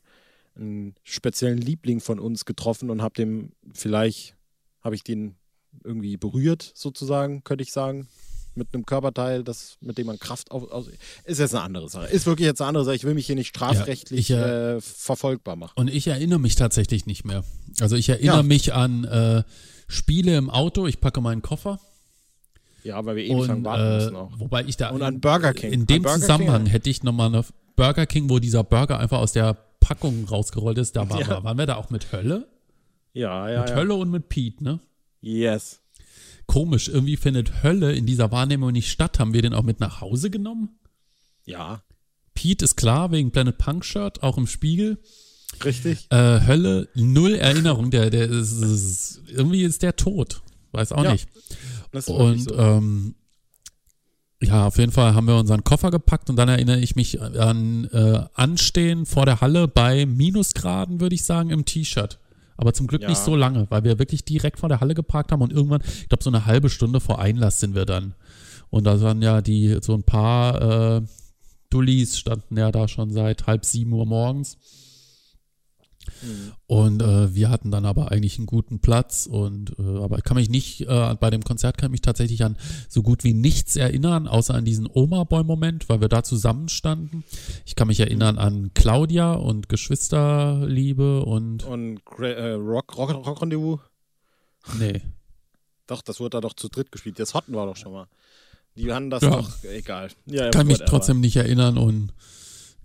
einen 0.55 0.95
speziellen 1.03 1.59
Liebling 1.59 1.99
von 1.99 2.19
uns 2.19 2.45
getroffen 2.45 2.89
und 2.89 3.01
habe 3.01 3.13
dem, 3.13 3.51
vielleicht 3.73 4.35
habe 4.81 4.95
ich 4.95 5.03
den 5.03 5.35
irgendwie 5.83 6.17
berührt, 6.17 6.71
sozusagen, 6.75 7.43
könnte 7.43 7.63
ich 7.63 7.71
sagen. 7.71 8.07
Mit 8.55 8.73
einem 8.73 8.87
Körperteil, 8.87 9.43
das, 9.43 9.77
mit 9.81 9.99
dem 9.99 10.07
man 10.07 10.17
Kraft 10.17 10.49
auf, 10.49 10.71
aus. 10.71 10.87
Ist 11.25 11.37
jetzt 11.39 11.53
eine 11.53 11.63
andere 11.63 11.89
Sache. 11.89 12.07
Ist 12.07 12.25
wirklich 12.25 12.47
jetzt 12.47 12.59
eine 12.59 12.69
andere 12.69 12.85
Sache. 12.85 12.95
Ich 12.95 13.03
will 13.03 13.13
mich 13.13 13.27
hier 13.27 13.35
nicht 13.35 13.49
strafrechtlich 13.49 14.19
ich, 14.19 14.31
äh, 14.31 14.77
äh, 14.77 14.81
verfolgbar 14.81 15.55
machen. 15.55 15.73
Und 15.75 15.89
ich 15.89 16.07
erinnere 16.07 16.39
mich 16.39 16.55
tatsächlich 16.55 17.05
nicht 17.05 17.23
mehr. 17.23 17.43
Also 17.79 17.95
ich 17.95 18.09
erinnere 18.09 18.37
Ja. 18.37 18.41
mich 18.43 18.73
an 18.73 19.03
äh, 19.03 19.43
Spiele 19.87 20.35
im 20.37 20.49
Auto, 20.49 20.87
ich 20.87 20.99
packe 20.99 21.21
meinen 21.21 21.43
Koffer. 21.43 21.79
Ja, 22.83 23.03
weil 23.05 23.15
wir 23.17 23.27
lang 23.27 23.57
Und, 23.57 23.65
warten 23.65 23.83
äh, 23.83 23.95
müssen 23.97 24.15
auch. 24.15 24.31
wobei 24.39 24.63
ich 24.65 24.77
da 24.77 24.89
Und 24.89 25.01
an 25.01 25.19
Burger 25.19 25.53
King. 25.53 25.73
in 25.73 25.85
dem 25.87 26.03
Burger 26.03 26.15
King, 26.15 26.21
Zusammenhang 26.21 26.65
ja. 26.67 26.71
hätte 26.71 26.89
ich 26.89 27.03
nochmal 27.03 27.27
eine 27.27 27.43
Burger 27.75 28.05
King, 28.05 28.29
wo 28.29 28.39
dieser 28.39 28.63
Burger 28.63 28.99
einfach 28.99 29.19
aus 29.19 29.33
der 29.33 29.55
Packung 29.79 30.25
rausgerollt 30.25 30.77
ist. 30.77 30.95
Da 30.95 31.09
war, 31.09 31.19
Ja. 31.27 31.43
waren 31.43 31.57
wir 31.57 31.65
da 31.65 31.75
auch 31.75 31.89
mit 31.89 32.11
Hölle? 32.11 32.47
Ja, 33.13 33.49
ja, 33.49 33.61
mit 33.61 33.69
ja. 33.71 33.75
Hölle 33.75 33.95
und 33.95 34.09
mit 34.11 34.29
Pete, 34.29 34.63
ne? 34.63 34.79
Yes. 35.21 35.81
Komisch, 36.45 36.87
irgendwie 36.87 37.17
findet 37.17 37.63
Hölle 37.63 37.93
in 37.93 38.05
dieser 38.05 38.31
Wahrnehmung 38.31 38.71
nicht 38.71 38.89
statt. 38.89 39.19
Haben 39.19 39.33
wir 39.33 39.41
den 39.41 39.53
auch 39.53 39.63
mit 39.63 39.79
nach 39.79 39.99
Hause 40.01 40.29
genommen? 40.29 40.69
Ja. 41.43 41.81
Pete 42.35 42.63
ist 42.63 42.75
klar, 42.77 43.11
wegen 43.11 43.31
Planet 43.31 43.57
Punk 43.57 43.83
Shirt, 43.83 44.23
auch 44.23 44.37
im 44.37 44.47
Spiegel. 44.47 44.97
Richtig. 45.65 46.07
Äh, 46.11 46.41
Hölle, 46.45 46.87
null 46.93 47.33
Erinnerung. 47.33 47.89
Der, 47.91 48.09
der 48.11 48.29
ist, 48.29 48.51
ist, 48.61 49.21
irgendwie 49.27 49.63
ist 49.63 49.81
der 49.81 49.95
tot. 49.95 50.41
Weiß 50.71 50.91
auch 50.91 51.03
Ja, 51.03 51.13
nicht. 51.13 51.27
Das 51.91 52.07
ist 52.07 52.13
wirklich 52.13 52.47
Und 52.47 52.49
so. 52.49 52.57
ähm, 52.57 53.15
ja, 54.41 54.67
auf 54.67 54.77
jeden 54.77 54.91
Fall 54.91 55.15
haben 55.15 55.27
wir 55.27 55.35
unseren 55.35 55.63
Koffer 55.63 55.89
gepackt 55.89 56.29
und 56.29 56.35
dann 56.35 56.47
erinnere 56.47 56.79
ich 56.79 56.95
mich 56.95 57.19
an 57.21 57.85
äh, 57.91 58.21
Anstehen 58.35 59.05
vor 59.05 59.25
der 59.25 59.41
Halle 59.41 59.67
bei 59.67 60.05
Minusgraden, 60.05 60.99
würde 60.99 61.15
ich 61.15 61.25
sagen, 61.25 61.49
im 61.49 61.65
T-Shirt. 61.65 62.19
Aber 62.55 62.73
zum 62.73 62.87
Glück 62.87 63.01
Ja. 63.01 63.09
nicht 63.09 63.21
so 63.21 63.35
lange, 63.35 63.65
weil 63.69 63.83
wir 63.83 63.97
wirklich 63.99 64.25
direkt 64.25 64.59
vor 64.59 64.69
der 64.69 64.79
Halle 64.79 64.93
geparkt 64.93 65.31
haben 65.31 65.41
und 65.41 65.51
irgendwann, 65.53 65.81
ich 65.85 66.09
glaube, 66.09 66.23
so 66.23 66.29
eine 66.29 66.45
halbe 66.45 66.69
Stunde 66.69 66.99
vor 66.99 67.19
Einlass 67.19 67.59
sind 67.59 67.73
wir 67.75 67.85
dann. 67.85 68.13
Und 68.69 68.83
da 68.85 68.99
waren 69.01 69.21
ja 69.21 69.41
die, 69.41 69.77
so 69.81 69.93
ein 69.93 70.03
paar 70.03 70.97
äh, 70.97 71.01
Dullis 71.69 72.17
standen 72.17 72.57
ja 72.57 72.71
da 72.71 72.87
schon 72.87 73.11
seit 73.11 73.47
halb 73.47 73.65
sieben 73.65 73.93
Uhr 73.93 74.05
morgens. 74.05 74.57
Mhm. 76.21 76.51
Und 76.67 77.01
äh, 77.01 77.33
wir 77.35 77.49
hatten 77.49 77.71
dann 77.71 77.85
aber 77.85 78.11
eigentlich 78.11 78.37
einen 78.37 78.45
guten 78.47 78.79
Platz 78.79 79.25
und 79.25 79.77
äh, 79.79 79.83
aber 80.03 80.17
ich 80.17 80.23
kann 80.23 80.37
mich 80.37 80.49
nicht, 80.49 80.81
äh, 80.81 81.15
bei 81.19 81.29
dem 81.29 81.43
Konzert 81.43 81.77
kann 81.77 81.87
ich 81.89 81.91
mich 81.93 82.01
tatsächlich 82.01 82.43
an 82.43 82.57
so 82.89 83.01
gut 83.03 83.23
wie 83.23 83.33
nichts 83.33 83.75
erinnern, 83.75 84.27
außer 84.27 84.53
an 84.53 84.65
diesen 84.65 84.87
Oma-Boy-Moment, 84.91 85.89
weil 85.89 86.01
wir 86.01 86.09
da 86.09 86.23
zusammenstanden. 86.23 87.23
Ich 87.65 87.75
kann 87.75 87.87
mich 87.87 87.99
erinnern 87.99 88.37
an 88.37 88.71
Claudia 88.73 89.33
und 89.33 89.69
Geschwisterliebe 89.69 91.23
und 91.23 91.63
Und 91.63 92.01
äh, 92.19 92.51
Rock, 92.51 92.97
Rock, 92.97 93.11
Rock 93.25 93.41
Rendezvous? 93.41 93.79
nee. 94.79 95.01
Doch, 95.87 96.01
das 96.01 96.19
wurde 96.19 96.31
da 96.31 96.41
doch 96.41 96.53
zu 96.53 96.67
dritt 96.67 96.91
gespielt. 96.91 97.17
Das 97.17 97.33
hatten 97.33 97.53
wir 97.53 97.65
doch 97.65 97.77
schon 97.77 97.93
mal. 97.93 98.07
Die 98.75 98.91
haben 98.91 99.09
das 99.09 99.23
Ja. 99.23 99.29
doch, 99.29 99.63
egal. 99.63 100.09
Ja, 100.25 100.49
Kann 100.49 100.67
mich 100.67 100.79
trotzdem 100.79 101.21
nicht 101.21 101.37
erinnern 101.37 101.77
und 101.77 102.11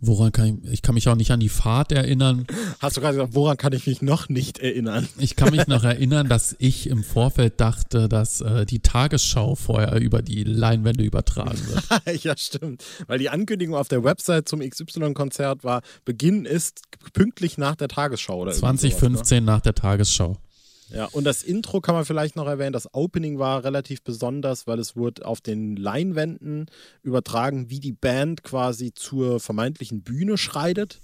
woran 0.03 0.33
kann 0.33 0.61
ich, 0.65 0.73
ich 0.73 0.83
kann 0.83 0.95
mich 0.95 1.09
auch 1.09 1.15
nicht 1.15 1.31
an 1.31 1.41
die 1.41 1.49
Fahrt 1.49 1.93
erinnern. 1.93 2.47
Hast 2.81 2.97
du 2.97 3.01
gerade 3.01 3.17
gesagt, 3.17 3.35
woran 3.35 3.57
kann 3.57 3.73
ich 3.73 3.87
mich 3.87 4.03
noch 4.03 4.29
nicht 4.29 4.59
erinnern? 4.59 5.09
Ich 5.17 5.37
kann 5.37 5.55
mich 5.55 5.69
noch 5.69 5.85
erinnern, 5.93 6.29
dass 6.29 6.55
ich 6.59 6.89
im 6.89 7.05
Vorfeld 7.05 7.61
dachte, 7.61 8.09
dass 8.09 8.41
äh, 8.41 8.67
die 8.67 8.81
Tagesschau 8.81 9.55
vorher 9.55 9.99
über 10.01 10.21
die 10.21 10.43
Leinwände 10.43 11.05
übertragen 11.05 11.59
wird. 11.69 12.23
ja, 12.25 12.37
stimmt. 12.37 12.85
Weil 13.07 13.21
die 13.21 13.31
Ankündigung 13.31 13.77
auf 13.77 13.89
der 13.89 14.03
Website 14.03 14.49
zum 14.49 14.61
XY-Konzert 14.61 15.63
war, 15.63 15.83
Beginn 16.05 16.45
ist 16.45 16.83
pünktlich 17.13 17.57
nach 17.57 17.77
der 17.77 17.89
Tagesschau 17.89 18.41
oder 18.41 18.53
irgendwie 18.53 18.61
sowas, 18.61 18.83
ne? 18.83 18.91
2015 18.91 19.45
nach 19.45 19.61
der 19.61 19.75
Tagesschau. 19.75 20.37
Ja, 20.95 21.07
und 21.13 21.25
das 21.25 21.43
Intro 21.43 21.81
kann 21.81 21.95
man 21.95 22.05
vielleicht 22.05 22.37
noch 22.37 22.47
erwähnen. 22.47 22.75
Das 22.75 22.93
Opening 22.93 23.39
war 23.39 23.65
relativ 23.65 24.03
besonders, 24.03 24.67
weil 24.67 24.79
es 24.79 24.95
wurde 24.95 25.25
auf 25.25 25.41
den 25.41 25.77
Leinwänden 25.77 26.67
übertragen, 27.03 27.71
wie 27.71 27.81
die 27.81 27.93
Band 27.93 28.43
quasi 28.43 28.93
zur 28.93 29.41
vermeintlichen 29.41 30.03
Bühne 30.03 30.37
schreitet. 30.37 31.01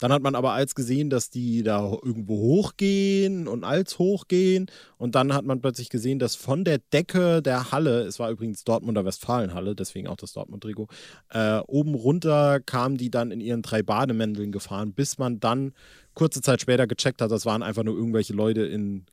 Dann 0.00 0.12
hat 0.12 0.22
man 0.22 0.34
aber 0.34 0.52
als 0.52 0.74
gesehen, 0.74 1.10
dass 1.10 1.28
die 1.28 1.62
da 1.62 1.82
irgendwo 2.02 2.38
hochgehen 2.38 3.46
und 3.46 3.64
als 3.64 3.98
hochgehen. 3.98 4.66
Und 4.96 5.14
dann 5.14 5.34
hat 5.34 5.44
man 5.44 5.60
plötzlich 5.60 5.90
gesehen, 5.90 6.18
dass 6.18 6.36
von 6.36 6.64
der 6.64 6.78
Decke 6.78 7.42
der 7.42 7.70
Halle, 7.70 8.02
es 8.02 8.18
war 8.18 8.30
übrigens 8.30 8.64
Dortmunder 8.64 9.04
Westfalenhalle, 9.04 9.74
deswegen 9.74 10.08
auch 10.08 10.16
das 10.16 10.32
Dortmund-Trikot, 10.32 10.88
äh, 11.30 11.58
oben 11.66 11.94
runter 11.94 12.60
kamen 12.60 12.96
die 12.96 13.10
dann 13.10 13.30
in 13.30 13.40
ihren 13.40 13.60
drei 13.60 13.82
Bademänteln 13.82 14.52
gefahren, 14.52 14.94
bis 14.94 15.18
man 15.18 15.38
dann 15.38 15.74
kurze 16.20 16.42
Zeit 16.42 16.60
später 16.60 16.86
gecheckt 16.86 17.22
hat, 17.22 17.30
das 17.30 17.46
waren 17.46 17.62
einfach 17.62 17.82
nur 17.82 17.96
irgendwelche 17.96 18.34
Leute 18.34 18.60
in, 18.66 19.06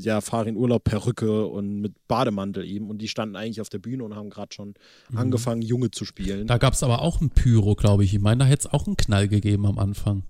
ja, 0.00 0.20
fahr 0.20 0.46
in 0.46 0.54
Urlaub, 0.54 0.84
Perücke 0.84 1.46
und 1.46 1.80
mit 1.80 1.94
Bademantel 2.08 2.62
eben. 2.62 2.90
Und 2.90 2.98
die 2.98 3.08
standen 3.08 3.36
eigentlich 3.36 3.62
auf 3.62 3.70
der 3.70 3.78
Bühne 3.78 4.04
und 4.04 4.14
haben 4.14 4.28
gerade 4.28 4.52
schon 4.54 4.74
angefangen, 5.14 5.62
Junge 5.62 5.90
zu 5.90 6.04
spielen. 6.04 6.42
Mhm. 6.42 6.46
Da 6.46 6.58
gab 6.58 6.74
es 6.74 6.82
aber 6.82 7.00
auch 7.00 7.22
ein 7.22 7.30
Pyro, 7.30 7.74
glaube 7.74 8.04
ich. 8.04 8.12
Ich 8.12 8.20
meine, 8.20 8.40
da 8.40 8.44
hätte 8.44 8.68
es 8.68 8.74
auch 8.74 8.86
einen 8.86 8.98
Knall 8.98 9.28
gegeben 9.28 9.64
am 9.64 9.78
Anfang. 9.78 10.24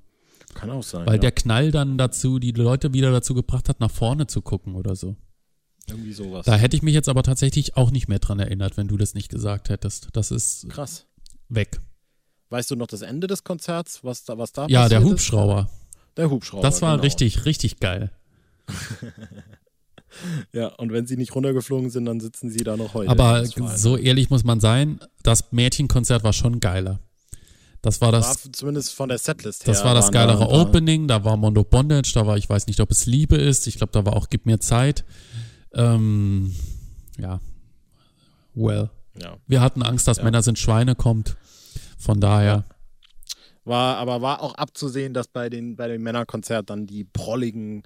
Kann 0.55 0.71
auch 0.71 0.85
sein. 0.85 1.07
Weil 1.07 1.17
ja. 1.17 1.23
der 1.23 1.33
Knall 1.33 1.73
dann 1.73 1.99
dazu, 1.99 2.39
die 2.39 2.53
Leute 2.53 2.95
wieder 2.95 3.11
dazu 3.11 3.35
gebracht 3.35 3.69
hat, 3.69 3.81
nach 3.81 3.91
vorne 3.91 4.29
zu 4.29 4.43
gucken 4.43 4.77
oder 4.77 4.95
so. 4.95 5.17
Irgendwie 5.89 6.13
sowas. 6.13 6.47
Da 6.47 6.55
hätte 6.55 6.77
ich 6.77 6.85
mich 6.85 6.95
jetzt 6.95 7.09
aber 7.09 7.25
tatsächlich 7.25 7.77
auch 7.77 7.91
nicht 7.91 8.07
mehr 8.07 8.21
dran 8.21 8.39
erinnert, 8.39 8.77
wenn 8.77 8.87
du 8.87 8.97
das 8.97 9.15
nicht 9.15 9.29
gesagt 9.29 9.71
hättest. 9.71 10.11
Das 10.13 10.31
ist 10.31 10.69
Krass. 10.69 11.09
weg. 11.49 11.81
Weißt 12.51 12.71
du 12.71 12.77
noch 12.77 12.87
das 12.87 13.03
Ende 13.03 13.27
des 13.27 13.45
Konzerts, 13.45 14.05
was 14.05 14.25
da, 14.25 14.39
was 14.39 14.53
da 14.53 14.67
Ja, 14.69 14.89
der 14.89 14.97
passiert 14.97 15.13
Hubschrauber. 15.13 15.61
Ist? 15.61 16.17
Der 16.17 16.31
Hubschrauber. 16.31 16.63
Das 16.63 16.83
war 16.83 16.93
genau. 16.93 17.03
richtig, 17.03 17.45
richtig 17.45 17.81
geil. 17.81 18.11
Ja, 20.53 20.69
und 20.69 20.93
wenn 20.93 21.07
sie 21.07 21.17
nicht 21.17 21.35
runtergeflogen 21.35 21.91
sind, 21.91 22.05
dann 22.05 22.21
sitzen 22.21 22.51
sie 22.51 22.63
da 22.63 22.77
noch 22.77 22.95
heute. 22.95 23.11
Aber 23.11 23.45
war 23.57 23.77
so 23.77 23.97
ehrlich 23.97 24.31
muss 24.31 24.45
man 24.45 24.61
sein, 24.61 25.01
das 25.23 25.53
Mädchenkonzert 25.53 26.23
war 26.23 26.33
schon 26.33 26.61
geiler. 26.61 27.01
Das 27.83 28.01
war 28.01 28.13
war 28.13 28.21
das, 28.21 28.49
zumindest 28.53 28.95
von 28.95 29.11
der 29.11 29.19
Setlist 29.19 29.67
her. 29.67 29.75
das 29.75 29.85
war 29.85 29.95
das 29.95 30.11
geilere 30.11 30.47
da 30.47 30.47
Opening, 30.47 31.07
da 31.07 31.23
war 31.23 31.37
Mondo 31.37 31.65
Bondage, 31.65 32.13
da 32.15 32.27
war, 32.27 32.39
ich 32.39 32.49
weiß 32.49 32.67
nicht, 32.67 32.81
ob 32.81 32.91
es 32.91 33.05
Liebe 33.05 33.37
ist, 33.37 33.67
ich 33.67 33.77
glaube, 33.77 33.93
da 33.93 34.07
war 34.07 34.15
auch 34.15 34.31
Gib 34.31 34.47
mir 34.47 34.59
Zeit. 34.59 35.05
Ähm, 35.75 36.55
ja, 37.19 37.41
well. 38.55 38.89
Ja. 39.21 39.37
Wir 39.47 39.61
hatten 39.61 39.83
Angst, 39.83 40.09
dass 40.09 40.19
Ja. 40.19 40.25
Männer 40.25 40.43
sind 40.43 40.59
Schweine 40.59 40.95
kommt. 40.95 41.37
Von 42.05 42.21
daher, 42.21 42.65
War, 43.65 43.97
aber 43.97 44.21
war 44.21 44.43
auch 44.43 44.55
abzusehen, 44.57 45.15
dass 45.15 45.27
bei 45.27 45.49
den, 45.49 45.75
bei 45.77 45.89
dem 45.89 46.03
Männerkonzert 46.03 46.69
dann 46.69 46.87
die 46.87 47.05
prolligen 47.05 47.83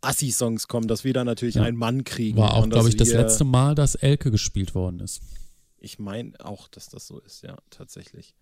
Assi-Songs 0.00 0.66
kommen, 0.66 0.88
dass 0.88 1.04
wir 1.04 1.12
dann 1.12 1.26
natürlich 1.26 1.56
Ja. 1.56 1.62
einen 1.64 1.76
Mann 1.76 2.04
kriegen. 2.04 2.38
war 2.38 2.54
auch, 2.54 2.66
glaube 2.68 2.88
ich, 2.88 2.96
das 2.96 3.12
letzte 3.12 3.44
Mal, 3.44 3.74
dass 3.74 3.94
Elke 3.96 4.30
gespielt 4.30 4.74
worden 4.74 5.00
ist. 5.00 5.20
Ich 5.78 5.98
meine 5.98 6.32
auch, 6.42 6.68
dass 6.68 6.88
das 6.88 7.06
so 7.06 7.18
ist, 7.20 7.42
ja, 7.42 7.56
tatsächlich. 7.68 8.34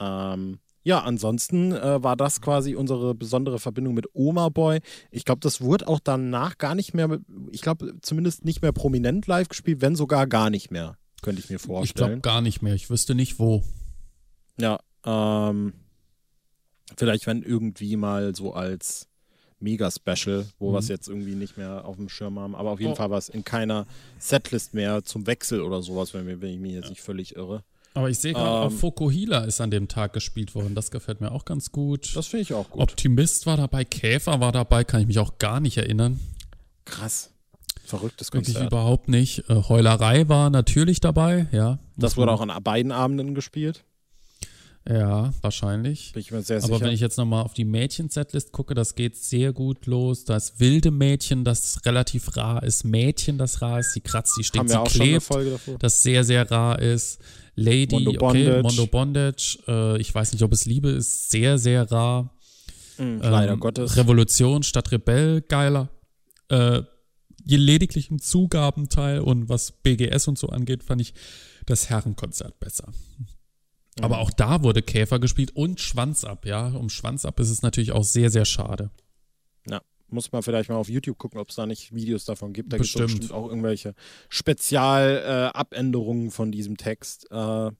Ähm, 0.00 0.58
ja, 0.84 1.00
ansonsten 1.00 1.72
äh, 1.72 2.02
war 2.02 2.16
das 2.16 2.40
quasi 2.40 2.74
unsere 2.76 3.14
besondere 3.14 3.58
Verbindung 3.58 3.92
mit 3.94 4.06
Oma 4.14 4.48
Boy. 4.48 4.80
Ich 5.10 5.24
glaube, 5.26 5.40
das 5.40 5.60
wurde 5.60 5.86
auch 5.88 6.00
danach 6.02 6.56
gar 6.58 6.74
nicht 6.74 6.94
mehr, 6.94 7.18
ich 7.50 7.60
glaube, 7.60 7.94
zumindest 8.00 8.44
nicht 8.46 8.62
mehr 8.62 8.72
prominent 8.72 9.26
live 9.26 9.48
gespielt, 9.48 9.80
wenn 9.82 9.96
sogar 9.96 10.26
gar 10.26 10.48
nicht 10.48 10.70
mehr, 10.70 10.96
könnte 11.22 11.40
ich 11.40 11.50
mir 11.50 11.56
Ich 11.56 11.62
glaube 11.62 11.78
vorstellen. 11.88 12.22
gar 12.22 12.40
nicht 12.40 12.62
mehr. 12.62 12.74
Ich 12.74 12.88
wüsste 12.88 13.14
nicht 13.14 13.38
wo. 13.38 13.62
Ja, 14.60 14.78
ähm, 15.04 15.72
vielleicht 16.96 17.26
wenn 17.26 17.42
irgendwie 17.42 17.96
mal 17.96 18.34
so 18.34 18.52
als 18.54 19.08
Mega-Special, 19.58 20.46
wo 20.58 20.72
wir 20.72 20.78
es 20.78 20.86
Mhm. 20.88 20.90
jetzt 20.94 21.08
irgendwie 21.08 21.34
nicht 21.34 21.56
mehr 21.56 21.84
auf 21.84 21.96
dem 21.96 22.08
Schirm 22.08 22.38
haben, 22.38 22.54
aber 22.54 22.70
auf 22.72 22.80
jeden 22.80 22.92
Oh. 22.92 22.96
Fall 22.96 23.10
war 23.10 23.18
es 23.18 23.28
in 23.28 23.42
keiner 23.44 23.86
Setlist 24.18 24.74
mehr 24.74 25.02
zum 25.04 25.26
Wechsel 25.26 25.62
oder 25.62 25.82
sowas, 25.82 26.12
wenn, 26.14 26.26
wir- 26.26 26.40
wenn 26.40 26.50
ich 26.50 26.58
mich 26.60 26.72
jetzt 26.72 26.90
nicht 26.90 27.00
völlig 27.00 27.36
irre. 27.36 27.64
Aber 27.94 28.10
ich 28.10 28.18
sehe 28.18 28.34
gerade, 28.34 28.66
Ähm, 28.66 28.72
auch 28.74 28.78
Fokuhila 28.78 29.44
ist 29.44 29.60
an 29.62 29.70
dem 29.70 29.88
Tag 29.88 30.12
gespielt 30.12 30.54
worden. 30.54 30.74
Das 30.74 30.90
gefällt 30.90 31.22
mir 31.22 31.32
auch 31.32 31.46
ganz 31.46 31.72
gut. 31.72 32.14
Das 32.14 32.26
finde 32.26 32.42
ich 32.42 32.52
auch 32.52 32.68
gut. 32.68 32.82
Optimist 32.82 33.46
war 33.46 33.56
dabei, 33.56 33.84
Käfer 33.86 34.38
war 34.40 34.52
dabei, 34.52 34.84
kann 34.84 35.00
ich 35.00 35.06
mich 35.06 35.18
auch 35.18 35.38
gar 35.38 35.60
nicht 35.60 35.78
erinnern. 35.78 36.20
Krass. 36.84 37.32
Verrücktes 37.86 38.32
Wirklich 38.34 38.54
Konzert. 38.56 38.70
überhaupt 38.72 39.08
nicht. 39.08 39.48
Äh, 39.48 39.62
Heulerei 39.68 40.28
war 40.28 40.50
natürlich 40.50 41.00
dabei, 41.00 41.46
ja. 41.52 41.78
Das 41.96 42.18
wurde 42.18 42.32
auch 42.32 42.42
an 42.42 42.52
beiden 42.62 42.92
Abenden 42.92 43.34
gespielt. 43.34 43.84
Ja, 44.88 45.32
wahrscheinlich. 45.40 46.12
Bin 46.12 46.20
ich 46.20 46.30
mir 46.30 46.42
sehr 46.42 46.58
Aber 46.58 46.66
sicher. 46.66 46.80
wenn 46.86 46.92
ich 46.92 47.00
jetzt 47.00 47.16
nochmal 47.18 47.42
auf 47.42 47.54
die 47.54 47.64
Mädchen-Setlist 47.64 48.52
gucke, 48.52 48.74
das 48.74 48.94
geht 48.94 49.16
sehr 49.16 49.52
gut 49.52 49.86
los. 49.86 50.24
Das 50.24 50.60
wilde 50.60 50.92
Mädchen, 50.92 51.44
das 51.44 51.84
relativ 51.84 52.36
rar 52.36 52.62
ist. 52.62 52.84
Mädchen, 52.84 53.36
das 53.36 53.62
rar 53.62 53.80
ist. 53.80 53.94
Sie 53.94 54.00
kratzt, 54.00 54.34
sie 54.36 54.44
stinkt, 54.44 54.70
sie 54.70 54.78
klebt. 54.84 55.24
Folge 55.24 55.50
davor. 55.50 55.78
Das 55.78 56.02
sehr, 56.04 56.22
sehr 56.22 56.48
rar 56.50 56.80
ist. 56.80 57.18
Lady, 57.56 57.94
Mondo 57.96 58.10
okay, 58.10 58.18
Bondage. 58.18 58.62
Mondo 58.62 58.86
Bondage. 58.86 59.58
Äh, 59.66 60.00
ich 60.00 60.14
weiß 60.14 60.32
nicht, 60.32 60.42
ob 60.42 60.52
es 60.52 60.66
Liebe 60.66 60.90
ist. 60.90 61.30
Sehr, 61.30 61.58
sehr 61.58 61.90
rar. 61.90 62.32
Mhm, 62.98 63.20
leider 63.22 63.54
Ähm, 63.54 63.60
Gottes. 63.60 63.96
Revolution 63.96 64.62
statt 64.62 64.92
Rebell, 64.92 65.40
geiler. 65.42 65.88
Äh, 66.48 66.82
je 67.44 67.56
lediglich 67.56 68.10
im 68.10 68.20
Zugabenteil 68.20 69.18
und 69.20 69.48
was 69.48 69.72
BGS 69.72 70.28
und 70.28 70.38
so 70.38 70.48
angeht, 70.48 70.84
fand 70.84 71.00
ich 71.00 71.12
das 71.66 71.90
Herrenkonzert 71.90 72.60
besser. 72.60 72.92
Aber 74.00 74.18
auch 74.18 74.30
da 74.30 74.62
wurde 74.62 74.82
Käfer 74.82 75.18
gespielt 75.18 75.52
und 75.54 75.80
Schwanz 75.80 76.24
ab, 76.24 76.44
ja. 76.44 76.68
Um 76.68 76.90
Schwanz 76.90 77.24
ab 77.24 77.40
ist 77.40 77.48
es 77.50 77.62
natürlich 77.62 77.92
auch 77.92 78.04
sehr, 78.04 78.28
sehr 78.30 78.44
schade. 78.44 78.90
Ja, 79.68 79.80
muss 80.08 80.30
man 80.32 80.42
vielleicht 80.42 80.68
mal 80.68 80.76
auf 80.76 80.90
YouTube 80.90 81.16
gucken, 81.18 81.40
ob 81.40 81.48
es 81.48 81.56
da 81.56 81.64
nicht 81.66 81.92
Videos 81.94 82.26
davon 82.26 82.52
gibt. 82.52 82.72
Da 82.72 82.76
gibt 82.76 82.88
es 82.88 82.94
Bestimmt. 82.94 83.32
auch 83.32 83.48
irgendwelche 83.48 83.94
Spezialabänderungen 84.28 86.30
von 86.30 86.52
diesem 86.52 86.76
Text. 86.76 87.26
Äh, 87.30 87.70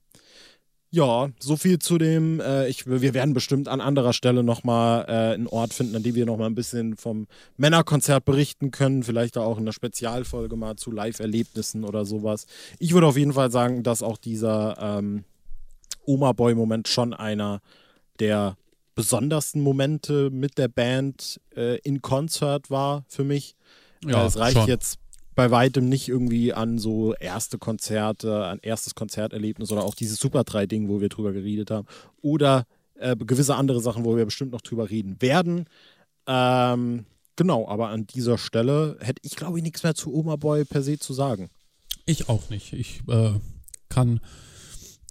ja, 0.90 1.29
so 1.38 1.57
viel 1.57 1.79
zu 1.79 1.98
dem. 1.98 2.40
Äh, 2.40 2.68
ich, 2.68 2.87
wir 2.87 3.12
werden 3.12 3.35
bestimmt 3.35 3.68
an 3.68 3.83
anderer 3.83 4.14
Stelle 4.14 4.42
nochmal 4.42 5.05
äh, 5.09 5.35
einen 5.35 5.46
Ort 5.46 5.74
finden, 5.74 5.96
an 5.96 6.02
dem 6.02 6.14
wir 6.14 6.24
nochmal 6.24 6.48
ein 6.48 6.55
bisschen 6.55 6.96
vom 6.96 7.26
Männerkonzert 7.59 8.24
berichten 8.24 8.70
können. 8.70 9.02
Vielleicht 9.02 9.37
auch 9.37 9.59
in 9.59 9.64
einer 9.64 9.74
Spezialfolge 9.74 10.57
mal 10.57 10.76
zu 10.76 10.90
Live-Erlebnissen 10.90 11.85
oder 11.85 12.07
sowas. 12.07 12.46
Ich 12.79 12.94
würde 12.94 13.09
auf 13.09 13.18
jeden 13.18 13.35
Fall 13.35 13.50
sagen, 13.50 13.83
dass 13.83 14.02
auch 14.02 14.16
dieser 14.16 14.79
ähm, 14.81 15.24
Oma-Boy-Moment 16.07 16.88
schon 16.88 17.14
einer 17.14 17.61
der 18.21 18.57
besondersten 18.95 19.61
Momente 19.61 20.31
mit 20.31 20.57
der 20.59 20.69
Band 20.69 21.40
äh, 21.55 21.79
in 21.81 22.01
Konzert 22.03 22.71
war 22.71 23.05
für 23.09 23.25
mich. 23.25 23.55
Ja, 24.05 24.25
Äh, 24.25 24.27
es 24.27 24.38
reicht 24.38 24.57
schon. 24.57 24.69
jetzt 24.69 24.99
bei 25.35 25.51
weitem 25.51 25.88
nicht 25.88 26.09
irgendwie 26.09 26.55
an 26.55 26.79
so 26.79 27.14
erste 27.14 27.59
Konzerte, 27.59 28.47
an 28.47 28.59
erstes 28.62 28.95
Konzerterlebnis 28.95 29.71
oder 29.71 29.85
auch 29.85 29.95
dieses 29.95 30.19
Super 30.19 30.40
3-Ding, 30.40 30.88
wo 30.88 31.01
wir 31.03 31.11
drüber 31.11 31.33
geredet 31.33 31.71
haben. 31.71 31.87
Oder 32.23 32.64
äh, 32.95 33.14
gewisse 33.16 33.55
andere 33.55 33.81
Sachen, 33.81 34.07
wo 34.07 34.16
wir 34.16 34.25
bestimmt 34.25 34.53
noch 34.53 34.62
drüber 34.62 34.88
reden 34.88 35.21
werden. 35.21 35.66
Ähm, 36.27 37.05
genau, 37.37 37.69
aber 37.69 37.88
an 37.90 38.07
dieser 38.07 38.38
Stelle 38.38 38.97
hätte 39.01 39.21
ich, 39.23 39.37
glaube 39.37 39.59
ich, 39.59 39.62
nichts 39.62 39.83
mehr 39.83 39.95
zu 39.95 40.14
Oma 40.14 40.37
Boy 40.37 40.64
per 40.64 40.83
se 40.83 40.99
zu 40.99 41.12
sagen. 41.12 41.51
Ich 42.07 42.31
auch 42.31 42.49
nicht. 42.49 42.73
Ich 42.73 43.03
äh, 43.09 43.33
kann 43.90 44.21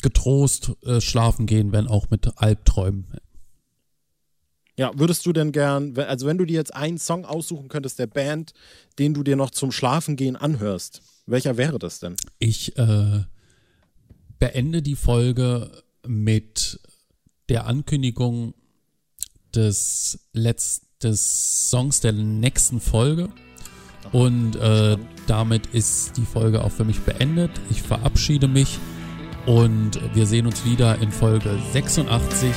getrost 0.06 0.72
äh, 0.86 1.02
schlafen 1.02 1.48
gehen, 1.48 1.72
wenn 1.72 1.88
auch 1.88 2.12
mit 2.12 2.32
Albträumen. 2.38 3.08
Ja, 4.78 4.92
würdest 4.96 5.26
du 5.26 5.34
denn 5.34 5.52
gern, 5.52 5.98
also 5.98 6.28
wenn 6.28 6.38
du 6.38 6.46
dir 6.46 6.54
jetzt 6.54 6.76
einen 6.76 7.00
Song 7.00 7.26
aussuchen 7.26 7.70
könntest 7.70 7.98
der 7.98 8.06
Band, 8.08 8.54
den 9.00 9.16
du 9.16 9.24
dir 9.24 9.36
noch 9.36 9.50
zum 9.50 9.72
Schlafengehen 9.72 10.36
anhörst, 10.36 11.02
welcher 11.26 11.58
wäre 11.58 11.80
das 11.80 12.00
denn? 12.00 12.16
Ich 12.38 12.78
äh, 12.78 13.24
beende 14.38 14.84
die 14.84 14.96
Folge 14.96 15.72
mit 16.06 16.80
der 17.50 17.66
Ankündigung 17.66 18.54
des 19.56 20.20
letzten 20.34 20.86
des 21.04 21.70
Songs 21.70 22.02
der 22.02 22.14
nächsten 22.14 22.80
Folge. 22.80 23.30
Und 24.12 24.56
äh, 24.56 24.98
damit 25.28 25.68
ist 25.68 26.18
die 26.18 26.26
Folge 26.26 26.64
auch 26.64 26.72
für 26.72 26.86
mich 26.86 27.00
beendet. 27.02 27.52
Ich 27.70 27.82
verabschiede 27.82 28.48
mich 28.48 28.80
und 29.46 30.00
wir 30.16 30.26
sehen 30.26 30.46
uns 30.46 30.66
wieder 30.66 31.00
in 31.02 31.12
Folge 31.12 31.58
86. 31.72 32.52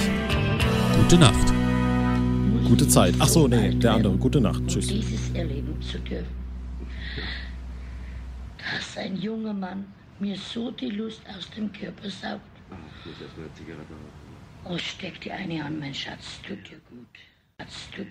Gute 0.96 1.18
Nacht. 1.18 1.53
Gute 2.66 2.88
Zeit. 2.88 3.14
Ach 3.18 3.29
so, 3.29 3.48
nee, 3.48 3.70
der 3.70 3.94
andere. 3.94 4.16
Gute 4.16 4.40
Nacht. 4.40 4.66
Tschüss. 4.66 4.87
Dieses 4.87 5.31
erleben 5.35 5.81
zu 5.81 5.98
dürfen. 6.01 6.27
Dass 8.59 8.96
ein 8.96 9.16
junger 9.16 9.55
Mann 9.55 9.87
mir 10.18 10.37
so 10.37 10.70
die 10.70 10.90
Lust 10.90 11.22
aus 11.37 11.48
dem 11.57 11.72
Körper 11.72 12.11
saugt. 12.11 12.42
Oh, 14.64 14.77
steck 14.77 15.20
dir 15.20 15.35
eine 15.35 15.64
an, 15.64 15.79
mein 15.79 15.94
Schatz. 15.94 16.40
Tut 16.46 16.59
dir 16.68 16.79
gut. 16.90 17.07
Schatz, 17.61 17.88
tut 17.94 18.09